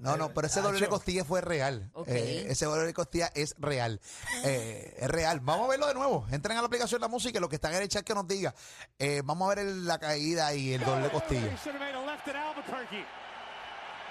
No, 0.00 0.16
no, 0.16 0.34
pero 0.34 0.46
ese 0.46 0.60
dolor 0.60 0.78
de 0.78 0.88
costilla 0.88 1.24
fue 1.24 1.40
real. 1.40 1.90
Ok. 1.94 2.08
Eh, 2.08 2.46
ese 2.50 2.66
dolor 2.66 2.84
de 2.86 2.92
costilla 2.94 3.30
es 3.34 3.54
real. 3.58 3.98
Eh, 4.44 4.94
es 5.00 5.08
real. 5.08 5.40
Vamos 5.40 5.66
a 5.66 5.70
verlo 5.70 5.86
de 5.86 5.94
nuevo. 5.94 6.26
Entren 6.30 6.58
a 6.58 6.60
la 6.60 6.66
aplicación 6.66 7.00
de 7.00 7.04
la 7.06 7.08
música 7.08 7.38
y 7.38 7.40
los 7.40 7.48
que 7.48 7.56
están 7.56 7.74
en 7.74 7.82
el 7.82 7.88
chat 7.88 8.04
que 8.04 8.14
nos 8.14 8.26
diga. 8.28 8.54
Eh, 8.98 9.22
vamos 9.24 9.46
a 9.46 9.54
ver 9.54 9.66
el- 9.66 9.86
la 9.86 9.98
caída 9.98 10.52
y 10.54 10.74
el 10.74 10.84
dolor 10.84 11.02
de 11.04 11.10
costilla. 11.10 11.56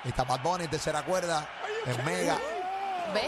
Ahí 0.03 0.09
está 0.09 0.23
Bad 0.23 0.41
Bunny, 0.41 0.67
tercera 0.67 1.05
cuerda, 1.05 1.47
en 1.85 2.05
Mega. 2.05 2.39
¿Ves? 3.13 3.25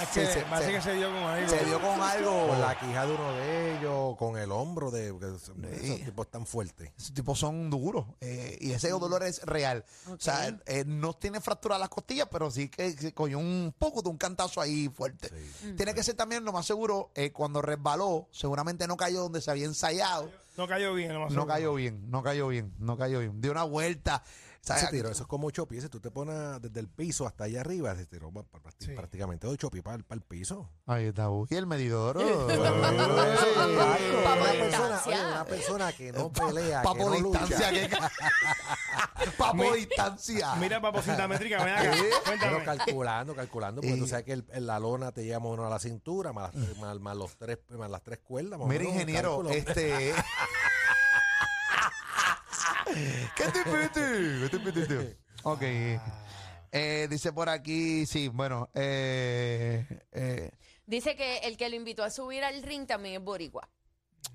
Es 0.00 0.08
Sí, 0.10 0.20
que 0.20 0.26
se- 0.26 0.40
parece 0.42 0.66
se- 0.70 0.76
que 0.76 0.82
se 0.82 0.94
dio 0.94 1.08
con 1.12 1.22
algo. 1.24 1.48
Se 1.50 1.64
dio 1.64 1.80
con 1.80 2.00
algo. 2.00 2.46
Con 2.48 2.60
la 2.60 2.78
quija 2.78 3.04
de 3.04 3.12
uno 3.14 3.32
de 3.32 3.76
ellos, 3.76 4.16
con 4.16 4.38
el 4.38 4.52
hombro 4.52 4.90
de. 4.92 5.08
Esos 5.08 6.04
tipos 6.04 6.28
tan 6.30 6.46
fuertes. 6.46 6.92
Esos 6.96 7.12
tipos 7.12 7.36
son 7.38 7.68
duros 7.68 8.06
eh, 8.20 8.56
y 8.60 8.70
ese 8.72 8.90
dolor 8.90 9.24
es 9.24 9.42
real. 9.42 9.84
O 10.08 10.16
sea, 10.20 10.56
eh, 10.66 10.84
no 10.86 11.14
tiene 11.14 11.40
fractura 11.40 11.78
las 11.78 11.88
costillas, 11.88 12.28
pero 12.30 12.48
sí 12.50 12.68
que 12.68 12.92
se 12.92 13.12
cogió 13.12 13.38
un 13.40 13.74
poco 13.76 14.00
de 14.00 14.08
un 14.10 14.16
cantazo 14.18 14.60
ahí 14.60 14.88
fuerte. 14.88 15.30
Tiene 15.76 15.92
que 15.94 16.04
ser 16.04 16.14
también, 16.14 16.44
lo 16.44 16.52
más 16.52 16.64
seguro, 16.66 17.10
eh, 17.16 17.32
cuando 17.32 17.60
resbaló, 17.60 18.28
seguramente 18.30 18.86
no 18.86 18.96
cayó 18.96 19.22
donde 19.22 19.40
se 19.40 19.50
había 19.50 19.64
ensayado. 19.66 20.30
No 20.56 20.68
cayó 20.68 20.94
bien, 20.94 21.12
lo 21.12 21.20
más 21.20 21.30
No 21.30 21.34
seguro. 21.42 21.54
cayó 21.54 21.74
bien, 21.74 22.10
no 22.10 22.22
cayó 22.22 22.48
bien, 22.48 22.72
no 22.78 22.96
cayó 22.96 23.18
bien. 23.20 23.40
Dio 23.40 23.50
una 23.50 23.64
vuelta. 23.64 24.22
¿Sabes? 24.68 24.84
Ese 24.84 24.92
tiro, 24.92 25.10
eso 25.10 25.22
es 25.24 25.28
como 25.28 25.46
ocho 25.48 25.66
pies. 25.66 25.82
Si 25.84 25.88
tú 25.88 26.00
te 26.00 26.10
pones 26.10 26.60
desde 26.62 26.80
el 26.80 26.88
piso 26.88 27.26
hasta 27.26 27.44
allá 27.44 27.60
arriba, 27.60 27.92
ese 27.92 28.06
tiro 28.06 28.32
va 28.32 28.42
pa- 28.44 28.60
Sí. 28.78 28.92
prácticamente 28.94 29.46
ocho 29.46 29.70
pies 29.70 29.82
para, 29.82 29.96
el 29.96 30.20
piso. 30.22 30.70
Ahí 30.86 31.06
está. 31.06 31.28
Y 31.50 31.54
el 31.56 31.66
medidor. 31.66 32.16
Papo 34.24 35.08
una, 35.08 35.44
persona, 35.44 35.92
que 35.92 36.12
no 36.12 36.32
pelea, 36.32 36.80
que 36.80 36.84
Papo 36.84 37.10
no 37.10 37.16
distancia. 37.16 37.70
lucha. 37.72 37.88
que- 39.24 39.30
Papo 39.36 39.74
distancia. 39.74 40.54
Mira, 40.56 40.80
papocita 40.80 41.26
métrica, 41.28 41.64
ven 41.64 41.74
acá. 41.74 41.92
Bueno, 42.26 42.58
calculando, 42.64 43.34
calculando, 43.34 43.80
porque 43.80 43.96
Y- 43.96 44.00
tú 44.00 44.06
sabes 44.06 44.24
que 44.24 44.32
el- 44.32 44.44
el- 44.52 44.66
la 44.66 44.78
lona 44.78 45.12
te 45.12 45.24
lleva 45.24 45.38
más 45.40 45.48
o 45.48 45.50
menos 45.52 45.66
a 45.66 45.70
la 45.70 45.78
cintura, 45.78 46.32
más, 46.32 46.54
las- 46.54 46.76
más, 46.78 46.98
más 47.00 47.16
los 47.16 47.36
tres, 47.36 47.58
más 47.76 47.90
las 47.90 48.02
tres 48.02 48.18
cuerdas. 48.20 48.58
Mira, 48.66 48.84
ingeniero, 48.84 49.48
este. 49.50 50.12
¿Qué 53.36 53.44
te? 53.44 53.62
¿Qué 53.64 54.48
te 54.50 54.58
pide? 54.58 55.16
Ok. 55.42 55.62
Eh, 56.70 57.06
dice 57.10 57.32
por 57.32 57.48
aquí, 57.48 58.04
sí, 58.06 58.28
bueno, 58.28 58.68
eh, 58.74 59.86
eh, 60.12 60.50
Dice 60.86 61.16
que 61.16 61.38
el 61.38 61.56
que 61.56 61.68
lo 61.68 61.76
invitó 61.76 62.02
a 62.02 62.10
subir 62.10 62.44
al 62.44 62.62
ring 62.62 62.86
también 62.86 63.16
es 63.16 63.22
boricua. 63.22 63.68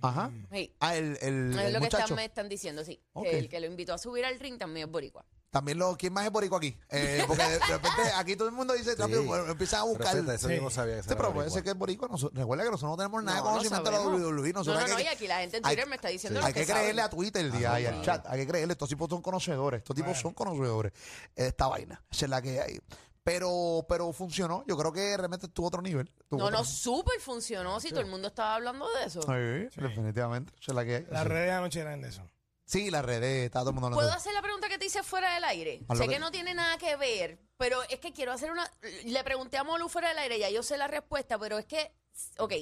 Ajá. 0.03 0.31
Sí. 0.51 0.71
Ah, 0.79 0.95
el, 0.95 1.17
el, 1.21 1.51
Es 1.53 1.65
el 1.65 1.73
lo 1.73 1.79
que 1.79 1.85
muchacho. 1.85 2.03
están, 2.03 2.15
me 2.15 2.25
están 2.25 2.49
diciendo, 2.49 2.83
sí. 2.85 2.99
Ok. 3.13 3.23
Que 3.25 3.39
el 3.39 3.49
que 3.49 3.59
lo 3.59 3.65
invitó 3.67 3.93
a 3.93 3.97
subir 3.97 4.25
al 4.25 4.39
ring 4.39 4.57
también 4.57 4.87
es 4.87 4.91
boricua. 4.91 5.25
También 5.49 5.77
lo, 5.77 5.95
¿quién 5.95 6.11
más 6.11 6.25
es 6.25 6.31
borico 6.31 6.55
aquí? 6.55 6.75
Eh, 6.89 7.23
porque 7.27 7.43
de, 7.43 7.59
repente 7.59 8.01
aquí 8.15 8.35
todo 8.35 8.47
el 8.47 8.55
mundo 8.55 8.73
dice 8.73 8.95
rápido, 8.95 9.21
Sí. 9.21 9.27
bueno, 9.27 9.51
empiezan 9.51 9.81
a 9.81 9.83
buscar. 9.83 10.07
Respeta, 10.15 10.33
eso 10.33 10.47
Sí. 10.49 10.55
yo 10.55 10.61
no 10.63 10.69
sabía 10.71 10.99
que 10.99 11.15
pero 11.15 11.31
puede 11.31 11.51
ser 11.51 11.61
que 11.63 11.69
es 11.69 11.75
boricua. 11.77 12.07
Noso- 12.09 12.31
recuerda 12.33 12.63
que 12.63 12.71
nosotros 12.71 12.89
no 12.91 12.97
tenemos 12.97 13.23
nada 13.23 13.37
de 13.37 13.43
No, 13.43 13.45
no 13.49 13.51
conocimiento 13.57 13.83
de 13.91 13.91
la 13.97 14.03
sabemos. 14.03 14.21
WWE. 14.21 14.51
No, 14.53 14.59
nosotros 14.61 14.79
no, 14.81 14.85
hay 14.85 14.91
no, 14.91 14.97
que- 14.97 15.03
y 15.03 15.07
aquí 15.07 15.27
la 15.27 15.37
gente 15.41 15.57
en 15.57 15.65
hay- 15.67 15.75
Twitter 15.75 15.89
me 15.89 15.95
está 15.97 16.07
diciendo 16.07 16.39
sí. 16.39 16.41
lo 16.41 16.47
Hay 16.47 16.53
que 16.53 16.59
que 16.61 16.65
creerle 16.65 17.01
saben. 17.01 17.05
a 17.05 17.09
Twitter 17.09 17.51
y, 17.53 17.65
a- 17.65 17.79
y 17.81 17.85
al 17.85 18.01
chat. 18.01 18.25
Hay 18.29 18.39
que 18.39 18.47
creerle. 18.47 18.71
Estos 18.71 18.89
tipos 18.89 19.07
son 19.07 19.21
conocedores. 19.21 19.77
Estos 19.77 19.95
tipos 19.95 20.17
son 20.19 20.33
conocedores. 20.33 20.91
Esta 21.35 21.67
vaina. 21.67 22.03
Esa 22.09 22.25
es 22.25 22.29
la 22.31 22.41
que 22.41 22.59
hay. 22.59 22.79
Pero, 23.23 23.85
pero 23.87 24.11
funcionó. 24.11 24.63
Yo 24.67 24.75
creo 24.77 24.91
que 24.91 25.15
realmente 25.15 25.45
estuvo 25.45 25.65
a 25.65 25.69
otro 25.69 25.81
nivel. 25.81 26.11
Estuvo 26.19 26.39
No, 26.39 26.45
otro 26.47 26.57
no, 26.59 26.65
súper 26.65 27.19
funcionó. 27.21 27.79
Si 27.79 27.89
todo 27.89 28.01
el 28.01 28.07
mundo 28.07 28.27
estaba 28.27 28.55
hablando 28.55 28.85
de 28.95 29.05
eso. 29.05 29.21
nivel. 29.27 29.71
Sí, 29.71 29.81
definitivamente. 29.81 30.51
Esa 30.61 30.71
es 30.71 30.75
la 30.75 30.83
que 30.85 30.95
hay. 30.95 31.05
Las 31.09 31.25
redes 31.25 31.51
anoche 31.51 31.79
eran 31.79 32.01
de 32.01 32.09
eso. 32.09 32.27
Sí, 32.65 32.89
las 32.91 33.05
redes. 33.05 33.45
Está 33.45 33.59
todo 33.59 33.69
el 33.69 33.75
mundo 33.75 33.87
hablando. 33.87 34.01
¿Puedo 34.05 34.11
hacer 34.17 34.33
la 34.33 34.41
pregunta 34.41 34.67
que 34.67 34.77
te 34.77 34.85
hice 34.85 35.03
fuera 35.03 35.33
del 35.35 35.43
aire? 35.45 35.81
Haz 35.87 35.97
lo 35.97 36.03
Sé 36.03 36.07
que- 36.09 36.13
que 36.15 36.19
no 36.19 36.31
tiene 36.31 36.53
nada 36.53 36.77
que 36.77 36.95
ver, 36.97 37.39
pero 37.57 37.81
es 37.83 37.99
que 37.99 38.11
quiero 38.11 38.31
hacer 38.33 38.51
una... 38.51 38.69
Le 39.05 39.23
pregunté 39.23 39.57
a 39.57 39.63
Molu 39.63 39.87
fuera 39.89 40.09
del 40.09 40.17
aire, 40.17 40.39
ya 40.39 40.49
yo 40.49 40.61
sé 40.63 40.77
la 40.77 40.87
respuesta, 40.87 41.37
pero 41.39 41.57
es 41.57 41.65
que... 41.65 41.93
Ok. 42.39 42.53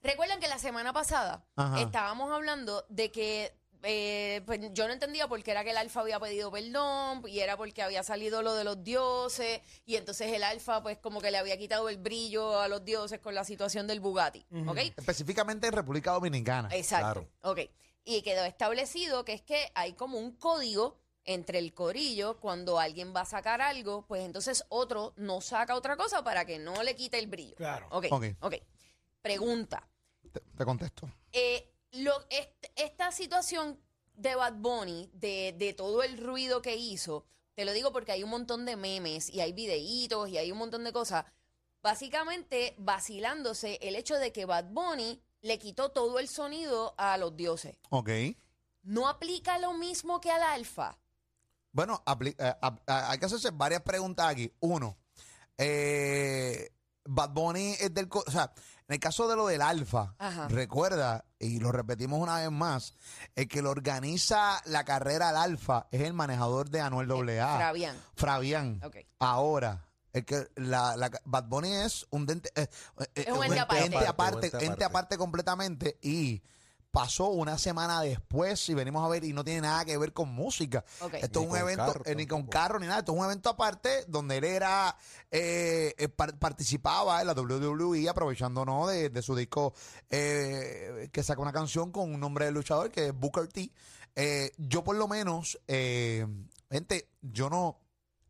Recuerdan 0.00 0.38
que 0.38 0.46
la 0.46 0.60
semana 0.60 0.92
pasada 0.92 1.44
Ajá. 1.56 1.80
estábamos 1.80 2.30
hablando 2.30 2.84
de 2.88 3.10
que... 3.10 3.57
eh, 3.82 4.42
pues 4.44 4.60
yo 4.72 4.86
no 4.86 4.92
entendía 4.92 5.28
por 5.28 5.42
qué 5.42 5.52
era 5.52 5.62
que 5.64 5.70
el 5.70 5.76
alfa 5.76 6.00
había 6.00 6.18
pedido 6.18 6.50
perdón 6.50 7.22
y 7.26 7.40
era 7.40 7.56
porque 7.56 7.82
había 7.82 8.02
salido 8.02 8.42
lo 8.42 8.54
de 8.54 8.64
los 8.64 8.82
dioses 8.82 9.60
y 9.86 9.96
entonces 9.96 10.32
el 10.32 10.42
alfa 10.42 10.82
pues 10.82 10.98
como 10.98 11.20
que 11.20 11.30
le 11.30 11.38
había 11.38 11.56
quitado 11.56 11.88
el 11.88 11.98
brillo 11.98 12.60
a 12.60 12.68
los 12.68 12.84
dioses 12.84 13.20
con 13.20 13.34
la 13.34 13.44
situación 13.44 13.86
del 13.86 14.00
Bugatti, 14.00 14.44
¿ok? 14.66 14.78
Específicamente 14.96 15.68
en 15.68 15.72
República 15.72 16.12
Dominicana. 16.12 16.68
Exacto. 16.72 17.28
Ok. 17.42 17.60
Y 18.04 18.22
quedó 18.22 18.44
establecido 18.44 19.24
que 19.24 19.34
es 19.34 19.42
que 19.42 19.70
hay 19.74 19.92
como 19.92 20.18
un 20.18 20.32
código 20.32 20.98
entre 21.24 21.58
el 21.58 21.74
corillo 21.74 22.38
cuando 22.40 22.80
alguien 22.80 23.12
va 23.14 23.20
a 23.20 23.26
sacar 23.26 23.60
algo, 23.60 24.06
pues 24.06 24.22
entonces 24.24 24.64
otro 24.70 25.12
no 25.16 25.42
saca 25.42 25.74
otra 25.74 25.96
cosa 25.96 26.24
para 26.24 26.46
que 26.46 26.58
no 26.58 26.82
le 26.82 26.96
quite 26.96 27.18
el 27.18 27.26
brillo. 27.26 27.54
Claro. 27.56 27.86
Ok. 27.90 28.06
Ok. 28.10 28.24
Ok. 28.40 28.54
Pregunta. 29.20 29.86
Te, 30.32 30.40
te 30.40 30.64
contesto. 30.64 31.10
Eh, 31.32 31.70
lo, 31.92 32.12
est- 32.30 32.66
esta 32.76 33.10
situación 33.12 33.80
de 34.14 34.34
Bad 34.34 34.54
Bunny, 34.54 35.10
de, 35.12 35.54
de 35.58 35.72
todo 35.74 36.02
el 36.02 36.18
ruido 36.18 36.60
que 36.62 36.76
hizo, 36.76 37.24
te 37.54 37.64
lo 37.64 37.72
digo 37.72 37.92
porque 37.92 38.12
hay 38.12 38.22
un 38.22 38.30
montón 38.30 38.64
de 38.66 38.76
memes 38.76 39.30
y 39.30 39.40
hay 39.40 39.52
videitos 39.52 40.28
y 40.28 40.38
hay 40.38 40.50
un 40.52 40.58
montón 40.58 40.84
de 40.84 40.92
cosas. 40.92 41.24
Básicamente 41.82 42.74
vacilándose 42.78 43.78
el 43.82 43.94
hecho 43.96 44.16
de 44.16 44.32
que 44.32 44.44
Bad 44.44 44.66
Bunny 44.70 45.22
le 45.42 45.58
quitó 45.58 45.90
todo 45.90 46.18
el 46.18 46.28
sonido 46.28 46.94
a 46.98 47.16
los 47.18 47.36
dioses. 47.36 47.78
Ok. 47.90 48.10
¿No 48.82 49.08
aplica 49.08 49.58
lo 49.58 49.72
mismo 49.74 50.20
que 50.20 50.30
al 50.30 50.42
alfa? 50.42 50.98
Bueno, 51.72 52.02
apli- 52.06 52.34
eh, 52.38 52.54
a- 52.60 53.10
hay 53.10 53.18
que 53.18 53.26
hacerse 53.26 53.50
varias 53.52 53.82
preguntas 53.82 54.26
aquí. 54.26 54.52
Uno, 54.60 54.98
eh, 55.56 56.70
Bad 57.08 57.30
Bunny 57.30 57.72
es 57.80 57.92
del... 57.92 58.08
co- 58.08 58.24
O 58.26 58.30
sea, 58.30 58.52
en 58.86 58.94
el 58.94 59.00
caso 59.00 59.28
de 59.28 59.36
lo 59.36 59.46
del 59.46 59.60
Alfa, 59.60 60.14
Ajá. 60.18 60.48
recuerda, 60.48 61.24
y 61.38 61.58
lo 61.60 61.72
repetimos 61.72 62.20
una 62.20 62.36
vez 62.38 62.50
más, 62.50 62.94
el 63.34 63.46
que 63.48 63.60
lo 63.60 63.70
organiza 63.70 64.60
la 64.64 64.84
carrera 64.84 65.28
al 65.30 65.36
Alfa 65.36 65.88
es 65.90 66.02
el 66.02 66.14
manejador 66.14 66.70
de 66.70 66.80
Anuel 66.80 67.10
AA. 67.10 67.56
Eh, 67.56 67.62
Fabián. 67.64 67.96
Fabián. 68.14 68.80
Ok. 68.84 68.96
Ahora, 69.18 69.84
el 70.14 70.24
que 70.24 70.48
la, 70.56 70.96
la- 70.96 71.10
Bad 71.24 71.44
Bunny 71.44 71.70
es 71.74 72.06
un 72.10 72.24
dente, 72.24 72.50
eh, 72.54 72.66
eh, 72.98 73.06
Es 73.14 73.28
un 73.28 73.44
ente 73.44 73.58
aparte. 73.60 73.84
ente 73.84 74.06
aparte, 74.06 74.50
Un 74.56 74.62
ente 74.62 74.84
aparte 74.84 75.18
completamente 75.18 75.98
y 76.00 76.42
pasó 76.98 77.28
una 77.28 77.56
semana 77.58 78.00
después 78.00 78.68
y 78.68 78.74
venimos 78.74 79.04
a 79.04 79.08
ver 79.08 79.22
y 79.22 79.32
no 79.32 79.44
tiene 79.44 79.60
nada 79.60 79.84
que 79.84 79.96
ver 79.96 80.12
con 80.12 80.30
música. 80.30 80.84
Esto 81.22 81.38
Ni 81.40 81.46
es 81.46 81.52
un 81.52 81.56
evento, 81.58 81.86
carro 81.86 82.02
eh, 82.06 82.14
ni 82.16 82.26
con 82.26 82.46
carro 82.48 82.80
ni 82.80 82.86
nada, 82.88 82.98
esto 82.98 83.12
es 83.12 83.18
un 83.20 83.24
evento 83.24 83.50
aparte 83.50 84.04
donde 84.08 84.38
él 84.38 84.42
era, 84.44 84.96
eh, 85.30 85.94
eh, 85.96 86.08
par- 86.08 86.36
participaba 86.40 87.20
en 87.20 87.28
la 87.28 87.34
WWE 87.34 88.08
aprovechando 88.08 88.64
¿no? 88.64 88.88
de, 88.88 89.10
de 89.10 89.22
su 89.22 89.36
disco 89.36 89.74
eh, 90.10 91.08
que 91.12 91.22
saca 91.22 91.40
una 91.40 91.52
canción 91.52 91.92
con 91.92 92.12
un 92.12 92.18
nombre 92.18 92.46
de 92.46 92.50
luchador 92.50 92.90
que 92.90 93.06
es 93.06 93.14
Booker 93.14 93.46
T. 93.46 93.70
Eh, 94.16 94.50
yo 94.56 94.82
por 94.82 94.96
lo 94.96 95.06
menos, 95.06 95.56
eh, 95.68 96.26
gente, 96.68 97.08
yo 97.22 97.48
no, 97.48 97.78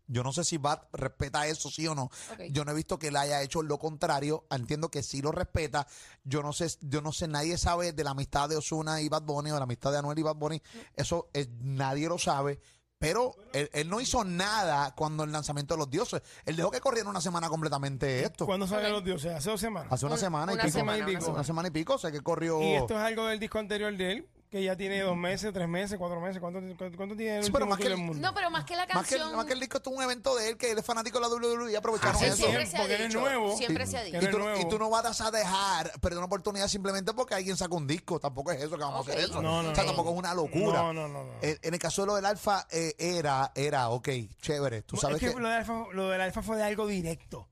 yo 0.08 0.22
no 0.24 0.32
sé 0.32 0.42
si 0.42 0.58
Bat 0.58 0.84
respeta 0.92 1.46
eso, 1.46 1.70
sí 1.70 1.86
o 1.86 1.94
no. 1.94 2.10
Yo 2.50 2.64
no 2.64 2.72
he 2.72 2.74
visto 2.74 2.98
que 2.98 3.08
él 3.08 3.16
haya 3.16 3.40
hecho 3.42 3.62
lo 3.62 3.78
contrario. 3.78 4.44
Entiendo 4.50 4.90
que 4.90 5.02
sí 5.02 5.22
lo 5.22 5.30
respeta. 5.32 5.86
Yo 6.24 6.42
no 6.42 6.52
sé, 6.52 6.66
yo 6.80 7.00
no 7.02 7.12
sé, 7.12 7.28
nadie 7.28 7.56
sabe 7.58 7.92
de 7.92 8.02
la 8.04 8.10
amistad 8.10 8.48
de 8.48 8.56
Osuna 8.56 9.00
y 9.00 9.08
Bad 9.08 9.22
Bunny 9.22 9.50
o 9.50 9.54
de 9.54 9.60
la 9.60 9.64
amistad 9.64 9.92
de 9.92 9.98
Anuel 9.98 10.18
y 10.18 10.22
Bad 10.22 10.36
Bunny. 10.36 10.60
Eso 10.96 11.28
es- 11.32 11.48
nadie 11.60 12.08
lo 12.08 12.18
sabe. 12.18 12.58
Pero 13.00 13.32
él, 13.52 13.70
él 13.74 13.88
no 13.88 14.00
hizo 14.00 14.24
nada 14.24 14.92
cuando 14.96 15.22
el 15.22 15.30
lanzamiento 15.30 15.74
de 15.74 15.78
los 15.78 15.88
dioses. 15.88 16.20
Él 16.44 16.56
dejó 16.56 16.72
que 16.72 16.80
corriera 16.80 17.08
una 17.08 17.20
semana 17.20 17.48
completamente 17.48 18.24
esto. 18.24 18.44
¿Cuándo 18.44 18.66
salieron 18.66 18.90
Ok. 18.92 18.96
los 18.96 19.04
dioses? 19.04 19.34
Hace 19.36 19.50
dos 19.50 19.60
semanas. 19.60 19.92
Hace 19.92 20.06
una 20.06 20.16
Un- 20.16 20.20
semana 20.20 20.52
una 20.52 20.62
y 20.62 20.66
pico. 20.66 20.78
semana, 20.80 20.96
una 21.04 21.12
Una 21.12 21.20
semana. 21.20 21.44
semana 21.44 21.68
y 21.68 21.70
pico. 21.70 21.94
O 21.94 21.98
sea 21.98 22.10
que 22.10 22.20
corrió. 22.22 22.60
Y 22.60 22.72
esto 22.74 22.94
es 22.94 23.00
algo 23.00 23.26
del 23.28 23.38
disco 23.38 23.60
anterior 23.60 23.96
de 23.96 24.12
él, 24.14 24.28
que 24.50 24.62
ya 24.62 24.76
tiene 24.76 25.00
dos 25.02 25.16
meses, 25.16 25.52
tres 25.52 25.68
meses, 25.68 25.98
cuatro 25.98 26.20
meses. 26.20 26.40
¿Cuánto, 26.40 26.60
cuánto, 26.76 26.96
cuánto 26.96 27.16
tiene 27.16 27.38
el 27.38 27.44
Sí, 27.44 27.50
pero 27.50 27.64
último 27.66 27.70
más 27.70 27.78
tour 27.78 27.84
que 27.84 27.94
del 27.96 27.98
mundo? 28.04 28.26
No, 28.28 28.34
pero 28.34 28.50
más 28.50 28.64
que 28.64 28.74
la 28.76 28.86
Más 28.86 29.06
que, 29.06 29.16
canción... 29.16 29.36
más 29.36 29.44
que 29.46 29.52
el 29.52 29.60
disco, 29.60 29.76
esto 29.76 29.90
es 29.90 29.96
un 29.96 30.02
evento 30.02 30.34
de 30.36 30.48
él 30.50 30.56
que 30.56 30.70
él 30.70 30.78
es 30.78 30.84
fanático 30.84 31.18
de 31.20 31.28
la 31.28 31.34
WWE 31.34 31.72
y 31.72 31.76
aprovecharon 31.76 32.18
Sí, 32.18 32.24
eso. 32.26 32.36
siempre 32.36 32.66
se 32.66 32.76
ha 32.76 32.80
Porque 32.80 32.94
él 32.94 33.00
es 33.02 33.08
dicho. 33.08 33.20
nuevo. 33.20 33.56
Siempre 33.56 33.84
Sí. 33.86 33.92
se 33.92 33.98
ha 33.98 34.02
dicho. 34.04 34.18
Y 34.20 34.24
no 34.24 34.30
tú, 34.30 34.38
nuevo. 34.38 34.60
y 34.60 34.68
tú 34.68 34.78
no 34.78 34.90
vas 34.90 35.20
a 35.20 35.30
dejar 35.30 35.92
perder 36.00 36.18
una 36.18 36.26
oportunidad 36.26 36.68
simplemente 36.68 37.12
porque 37.12 37.34
alguien 37.34 37.56
saca 37.56 37.74
un 37.74 37.86
disco. 37.86 38.18
Tampoco 38.18 38.52
es 38.52 38.58
eso 38.62 38.76
que 38.76 38.82
vamos 38.82 39.06
a 39.06 39.10
hacer 39.10 39.24
eso. 39.24 39.42
No, 39.42 39.62
no, 39.62 39.70
o 39.70 39.74
sea, 39.74 39.84
no. 39.84 39.88
tampoco 39.90 40.10
es 40.12 40.16
una 40.18 40.34
locura. 40.34 40.82
No, 40.82 40.92
no, 40.92 41.08
no. 41.08 41.24
no. 41.24 41.32
En, 41.42 41.58
en 41.62 41.74
el 41.74 41.80
caso 41.80 42.02
de 42.02 42.06
lo 42.06 42.14
del 42.16 42.24
Alfa, 42.26 42.66
eh, 42.70 42.94
era, 42.98 43.52
era, 43.54 43.90
ok, 43.90 44.08
chévere. 44.40 44.82
Tú 44.82 44.96
sabes 44.96 45.16
es 45.16 45.28
que, 45.28 45.34
que. 45.34 45.40
Lo, 45.40 45.48
del 45.48 45.58
alfa, 45.58 45.84
lo 45.92 46.08
del 46.08 46.20
alfa 46.20 46.42
fue 46.42 46.56
de 46.56 46.62
algo 46.62 46.86
directo. 46.86 47.48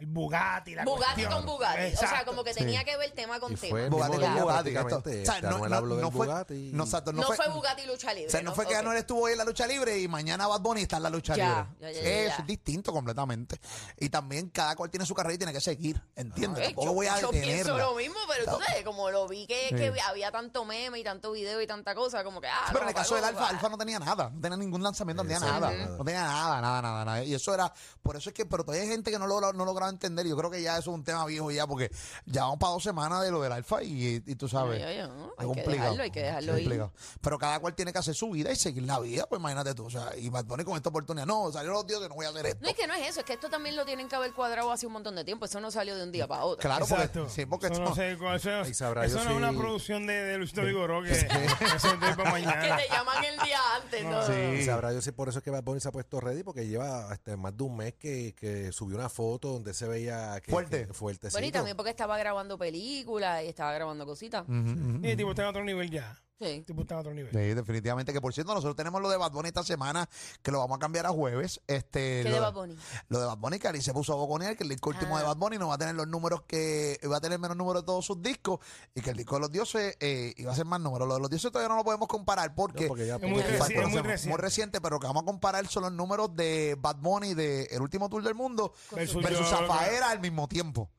El 0.00 0.06
Bugatti, 0.06 0.74
la 0.74 0.84
Bugatti 0.84 1.04
cuestión. 1.22 1.32
con 1.32 1.46
Bugatti. 1.46 1.94
O 1.94 1.98
sea, 1.98 2.24
como 2.24 2.42
que 2.42 2.54
Sí. 2.54 2.60
tenía 2.60 2.82
que 2.84 2.96
ver 2.96 3.10
tema 3.12 3.38
con 3.38 3.54
tema. 3.54 3.70
fue 3.70 3.84
el 3.84 3.90
Bugatti 3.90 4.18
con 4.18 4.34
Bugatti. 4.34 4.70
prácticamente. 4.72 5.22
esto- 5.22 5.32
o 5.32 5.34
sea, 5.34 5.40
no, 5.50 6.10
fue, 6.10 6.26
Bugatti. 6.26 6.70
no, 6.72 6.84
exacto, 6.84 7.12
No, 7.12 7.22
no 7.22 7.32
fue, 7.34 7.48
Bugatti 7.48 7.86
lucha 7.86 8.12
libre. 8.14 8.28
O 8.28 8.30
sea, 8.30 8.42
no 8.42 8.54
fue 8.54 8.66
que 8.66 8.74
Ok. 8.74 8.78
Anuel 8.80 8.98
estuvo 8.98 9.22
hoy 9.24 9.32
en 9.32 9.38
la 9.38 9.44
lucha 9.44 9.66
libre 9.66 9.98
y 9.98 10.08
mañana 10.08 10.46
Bad 10.46 10.60
Bunny 10.60 10.82
está 10.82 10.96
en 10.96 11.02
la 11.02 11.10
lucha 11.10 11.36
Ya, 11.36 11.46
libre. 11.46 11.66
ya, 11.80 11.90
ya, 11.92 12.02
ya, 12.02 12.10
Eso 12.10 12.28
ya. 12.28 12.36
es 12.42 12.46
distinto 12.46 12.92
completamente. 12.92 13.60
Y 13.98 14.08
también 14.08 14.48
cada 14.50 14.74
cual 14.76 14.90
tiene 14.90 15.04
su 15.04 15.14
carrera 15.14 15.34
y 15.34 15.38
tiene 15.38 15.52
que 15.52 15.60
seguir. 15.60 16.00
¿Entiendes? 16.16 16.60
Ok, 16.60 16.64
Tampoco 16.68 16.86
yo, 16.86 16.92
voy 16.94 17.06
a 17.06 17.20
yo 17.20 17.30
pienso 17.30 17.46
detenerla. 17.48 17.84
lo 17.84 17.94
mismo, 17.94 18.16
pero 18.28 18.44
tú 18.56 18.64
sabes, 18.64 18.84
como 18.84 19.10
lo 19.10 19.28
vi 19.28 19.46
que, 19.46 19.68
Sí. 19.68 19.74
que 19.76 20.00
había 20.00 20.30
tanto 20.32 20.64
meme 20.64 20.98
y 20.98 21.04
tanto 21.04 21.32
video 21.32 21.60
y 21.60 21.66
tanta 21.66 21.94
cosa, 21.94 22.24
como 22.24 22.40
que, 22.40 22.48
ah, 22.48 22.62
Sí, 22.66 22.70
pero 22.72 22.82
en 22.84 22.88
el 22.88 22.94
caso 22.94 23.14
del 23.16 23.24
que 23.24 23.28
Alfa, 23.30 23.48
Alfa 23.48 23.68
no 23.68 23.76
tenía 23.78 23.98
nada, 23.98 24.30
no 24.30 24.40
tenía 24.40 24.56
ningún 24.56 24.82
lanzamiento, 24.82 25.22
no 25.24 25.28
tenía 25.28 25.40
nada, 25.46 25.70
no 25.72 26.04
tenía 26.04 26.22
nada, 26.22 26.60
nada, 26.60 26.82
nada, 26.82 27.04
nada. 27.04 27.24
Y 27.24 27.34
eso 27.34 27.52
era, 27.52 27.72
por 28.02 28.16
eso 28.16 28.30
es 28.30 28.34
que, 28.34 28.46
pero 28.46 28.64
todavía 28.64 28.84
hay 28.84 28.88
gente 28.88 29.10
que 29.10 29.18
no 29.18 29.26
logra 29.26 29.89
a 29.90 29.94
entender. 29.94 30.26
Yo 30.26 30.36
creo 30.36 30.50
que 30.50 30.62
ya 30.62 30.72
eso 30.78 30.90
es 30.90 30.96
un 30.96 31.04
tema 31.04 31.24
viejo 31.26 31.50
ya, 31.50 31.66
porque 31.66 31.90
ya 32.26 32.42
vamos 32.42 32.58
para 32.58 32.72
dos 32.72 32.82
semanas 32.82 33.22
de 33.22 33.30
lo 33.30 33.42
del 33.42 33.52
alfa 33.52 33.82
y, 33.82 34.22
y 34.26 34.34
tú 34.36 34.48
sabes. 34.48 34.82
Ay, 34.82 34.82
ay, 34.82 34.98
es 34.98 35.04
hay 35.04 35.10
que 35.38 35.44
complicado. 35.46 35.72
dejarlo, 35.72 36.02
hay 36.02 36.10
que 36.10 36.22
dejarlo 36.22 36.58
ir. 36.58 36.84
Pero 37.20 37.38
cada 37.38 37.58
cual 37.60 37.74
tiene 37.74 37.92
que 37.92 37.98
hacer 37.98 38.14
su 38.14 38.30
vida 38.30 38.50
y 38.52 38.56
seguir 38.56 38.84
la 38.84 38.98
vida, 39.00 39.26
pues 39.28 39.40
imagínate 39.40 39.74
tú. 39.74 39.86
O 39.86 39.90
sea, 39.90 40.16
y 40.16 40.28
Bad 40.28 40.44
Bunny 40.44 40.64
con 40.64 40.76
esta 40.76 40.88
oportunidad. 40.88 41.26
No, 41.26 41.50
salió 41.52 41.72
los 41.72 41.86
dioses, 41.86 42.08
no 42.08 42.14
voy 42.14 42.26
a 42.26 42.30
hacer 42.30 42.46
esto. 42.46 42.58
No 42.62 42.68
es 42.68 42.76
que 42.76 42.86
no 42.86 42.94
es 42.94 43.08
eso, 43.08 43.20
es 43.20 43.26
que 43.26 43.34
esto 43.34 43.48
también 43.50 43.76
lo 43.76 43.84
tienen 43.84 44.08
que 44.08 44.16
haber 44.16 44.32
cuadrado 44.32 44.70
hace 44.72 44.86
un 44.86 44.92
montón 44.92 45.14
de 45.16 45.24
tiempo. 45.24 45.44
Eso 45.44 45.60
no 45.60 45.70
salió 45.70 45.96
de 45.96 46.04
un 46.04 46.12
día 46.12 46.26
para 46.26 46.44
otro. 46.44 46.60
Claro, 46.60 46.86
porque, 46.86 47.04
Exacto. 47.04 47.28
sí, 47.28 47.46
porque 47.46 47.66
eso 47.68 47.80
no, 47.82 47.94
sé, 47.94 48.12
eso, 48.12 48.74
sabrá 48.74 49.04
eso 49.04 49.18
yo 49.18 49.24
no 49.24 49.30
es 49.30 49.36
una 49.36 49.52
producción 49.52 50.06
de, 50.06 50.14
de 50.14 50.38
Luisito 50.38 50.62
Vigoró 50.62 51.02
que 51.02 51.12
eso 51.12 51.26
es 51.26 52.00
de 52.00 52.14
para 52.16 52.16
Que 52.16 52.30
mañana. 52.30 52.76
te 52.76 52.88
llaman 52.88 53.24
el 53.24 53.38
día 53.44 53.58
antes, 53.76 54.04
¿no? 54.04 54.54
Y 54.54 54.64
sabrá 54.64 54.92
yo 54.92 55.00
si 55.00 55.12
por 55.12 55.28
eso 55.28 55.38
es 55.38 55.44
que 55.44 55.50
Bad 55.50 55.62
Bunny 55.62 55.80
se 55.80 55.88
ha 55.88 55.92
puesto 55.92 56.20
ready, 56.20 56.42
porque 56.42 56.66
lleva 56.66 57.08
este, 57.12 57.36
más 57.36 57.56
de 57.56 57.62
un 57.62 57.76
mes 57.76 57.94
que, 57.94 58.34
que 58.34 58.72
subió 58.72 58.96
una 58.96 59.08
foto 59.08 59.52
donde 59.52 59.74
se 59.80 59.88
veía 59.88 60.40
que, 60.40 60.50
Fuerte. 60.50 60.86
que- 60.86 60.92
fuertecito. 60.92 61.32
Bueno, 61.34 61.46
y 61.48 61.52
también 61.52 61.76
porque 61.76 61.90
estaba 61.90 62.16
grabando 62.18 62.58
películas 62.58 63.42
y 63.42 63.46
estaba 63.48 63.72
grabando 63.72 64.04
cositas. 64.06 64.44
Y 64.48 65.08
el 65.08 65.16
tipo 65.16 65.30
está 65.30 65.42
en 65.42 65.48
otro 65.48 65.64
nivel 65.64 65.90
ya. 65.90 66.16
Sí. 66.40 66.62
Tipo 66.66 66.82
está 66.82 66.94
en 66.94 67.00
otro 67.00 67.12
nivel. 67.12 67.30
Sí, 67.32 67.54
definitivamente. 67.54 68.12
Que 68.12 68.20
por 68.20 68.32
cierto, 68.32 68.54
nosotros 68.54 68.74
tenemos 68.76 69.02
lo 69.02 69.10
de 69.10 69.16
Bad 69.18 69.32
Bunny 69.32 69.48
esta 69.48 69.62
semana, 69.62 70.08
que 70.42 70.50
lo 70.50 70.58
vamos 70.58 70.76
a 70.76 70.78
cambiar 70.78 71.04
a 71.06 71.10
jueves. 71.10 71.60
Este, 71.66 72.22
¿Qué 72.22 72.28
lo, 72.30 72.34
de 72.36 72.40
Bad 72.40 72.54
Bunny? 72.54 72.76
Lo 73.08 73.20
de 73.20 73.26
Bad 73.26 73.36
Bunny, 73.38 73.58
que 73.58 73.68
Ali 73.68 73.82
se 73.82 73.92
puso 73.92 74.12
a 74.14 74.16
boconear, 74.16 74.56
que 74.56 74.62
el 74.62 74.70
disco 74.70 74.88
último 74.90 75.16
Ah. 75.16 75.20
de 75.20 75.26
Bad 75.26 75.36
Bunny 75.36 75.58
no 75.58 75.68
va 75.68 75.74
a 75.74 75.78
tener 75.78 75.94
los 75.94 76.08
números 76.08 76.42
que. 76.46 76.98
va 77.10 77.18
a 77.18 77.20
tener 77.20 77.38
menos 77.38 77.56
números 77.56 77.82
de 77.82 77.86
todos 77.86 78.06
sus 78.06 78.22
discos, 78.22 78.58
y 78.94 79.02
que 79.02 79.10
el 79.10 79.16
disco 79.18 79.34
de 79.34 79.40
los 79.42 79.52
dioses 79.52 79.96
eh, 80.00 80.32
iba 80.38 80.50
a 80.52 80.54
ser 80.56 80.64
más 80.64 80.80
números. 80.80 81.06
Lo 81.06 81.14
de 81.14 81.20
los 81.20 81.28
dioses 81.30 81.52
todavía 81.52 81.68
no 81.68 81.76
lo 81.76 81.84
podemos 81.84 82.08
comparar 82.08 82.54
porque. 82.54 82.84
No, 82.84 82.88
porque 82.88 83.06
ya- 83.06 83.16
Es 83.16 83.22
muy, 83.22 83.42
reci- 83.42 83.42
es 83.42 84.02
reciente. 84.02 84.36
reciente, 84.38 84.80
pero 84.80 84.96
lo 84.96 85.00
que 85.00 85.06
vamos 85.08 85.24
a 85.24 85.26
comparar 85.26 85.66
son 85.68 85.82
los 85.82 85.92
números 85.92 86.34
de 86.34 86.74
Bad 86.80 86.96
Bunny 86.96 87.34
de 87.34 87.64
El 87.64 87.82
último 87.82 88.08
tour 88.08 88.22
del 88.22 88.34
mundo 88.34 88.72
Versus 88.92 89.22
versus 89.22 89.50
yo- 89.50 89.56
Zafaera 89.58 90.10
al 90.10 90.20
mismo 90.20 90.48
tiempo. 90.48 90.90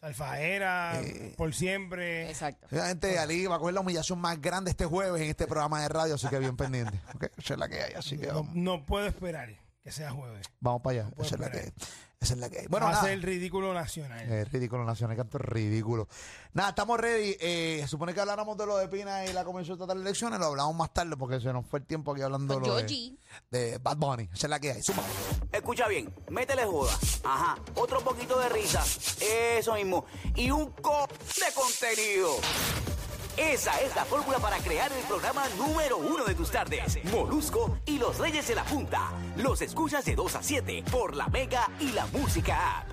Alfaera, 0.00 1.00
Eh. 1.02 1.34
por 1.36 1.54
siempre. 1.54 2.28
Exacto. 2.30 2.66
Obviamente, 2.70 3.18
Ali 3.18 3.46
va 3.46 3.56
a 3.56 3.58
coger 3.58 3.74
la 3.74 3.80
humillación 3.80 4.18
más 4.20 4.40
grande 4.40 4.70
este 4.70 4.84
jueves 4.86 5.20
en 5.22 5.28
este 5.28 5.46
programa 5.46 5.82
de 5.82 5.88
radio, 5.88 6.14
así 6.14 6.28
que 6.28 6.38
bien 6.38 6.56
pendiente. 6.56 7.00
¿ok? 7.14 7.24
Esa 7.36 7.54
es 7.54 7.58
la 7.60 7.68
que 7.68 7.82
hay, 7.82 7.94
así 7.94 8.16
que 8.18 8.26
No, 8.28 8.34
vamos, 8.34 8.54
no 8.54 8.86
puedo 8.86 9.06
esperar 9.06 9.48
que 9.82 9.90
sea 9.92 10.10
jueves. 10.10 10.46
vamos 10.60 10.82
para 10.82 11.00
allá. 11.02 11.10
Esa 11.18 11.34
es 11.34 11.40
la 11.40 11.50
que 11.50 11.58
hay. 11.58 11.72
Esa 12.20 12.34
es 12.34 12.40
la 12.40 12.50
que 12.50 12.58
hay. 12.58 12.66
Bueno, 12.66 12.86
Va 12.86 12.90
a 12.90 12.94
nada. 12.94 13.04
ser 13.04 13.12
el 13.14 13.22
ridículo 13.22 13.72
nacional. 13.72 14.20
Es 14.32 14.50
ridículo, 14.50 14.84
Nacional, 14.84 15.16
canto 15.16 15.38
ridículo. 15.38 16.08
Nada, 16.52 16.70
estamos 16.70 16.98
ready. 16.98 17.36
Eh, 17.38 17.84
supone 17.86 18.12
que 18.12 18.20
habláramos 18.20 18.56
de 18.58 18.66
lo 18.66 18.76
de 18.76 18.88
Pina 18.88 19.24
y 19.24 19.32
la 19.32 19.44
Convención 19.44 19.78
Total 19.78 19.98
de 19.98 20.02
Elecciones. 20.02 20.40
Lo 20.40 20.46
hablamos 20.46 20.74
más 20.74 20.92
tarde 20.92 21.16
porque 21.16 21.40
se 21.40 21.52
nos 21.52 21.64
fue 21.66 21.78
el 21.78 21.86
tiempo 21.86 22.12
aquí 22.12 22.22
hablando 22.22 22.54
Con 22.54 22.64
lo 22.64 22.74
de, 22.74 22.80
Georgie. 22.80 23.18
de 23.52 23.78
Bad 23.78 23.96
Bunny. 23.98 24.24
Esa 24.32 24.46
es 24.48 24.50
la 24.50 24.58
que 24.58 24.72
hay. 24.72 24.82
Suma. 24.82 25.02
Escucha 25.52 25.86
bien, 25.86 26.12
métele 26.30 26.64
joda. 26.64 26.92
Ajá, 27.22 27.56
otro 27.76 28.00
poquito 28.00 28.36
de 28.40 28.48
risa. 28.48 28.82
Eso 29.20 29.74
mismo. 29.74 30.04
Y 30.34 30.50
un 30.50 30.72
co 30.72 31.06
de 31.36 31.54
contenido. 31.54 32.30
Esa 33.38 33.80
es 33.80 33.94
la 33.94 34.04
fórmula 34.04 34.38
para 34.40 34.58
crear 34.58 34.92
el 34.92 35.04
programa 35.04 35.44
número 35.56 35.96
uno 35.96 36.24
de 36.24 36.34
tus 36.34 36.50
tardes. 36.50 36.98
Molusco 37.04 37.78
y 37.86 37.98
los 37.98 38.18
Reyes 38.18 38.48
de 38.48 38.56
la 38.56 38.64
Punta. 38.64 39.12
Los 39.36 39.62
escuchas 39.62 40.04
de 40.04 40.16
2 40.16 40.34
a 40.34 40.42
7 40.42 40.84
por 40.90 41.14
la 41.14 41.28
Mega 41.28 41.64
y 41.78 41.92
la 41.92 42.06
Música 42.06 42.80
App. 42.80 42.88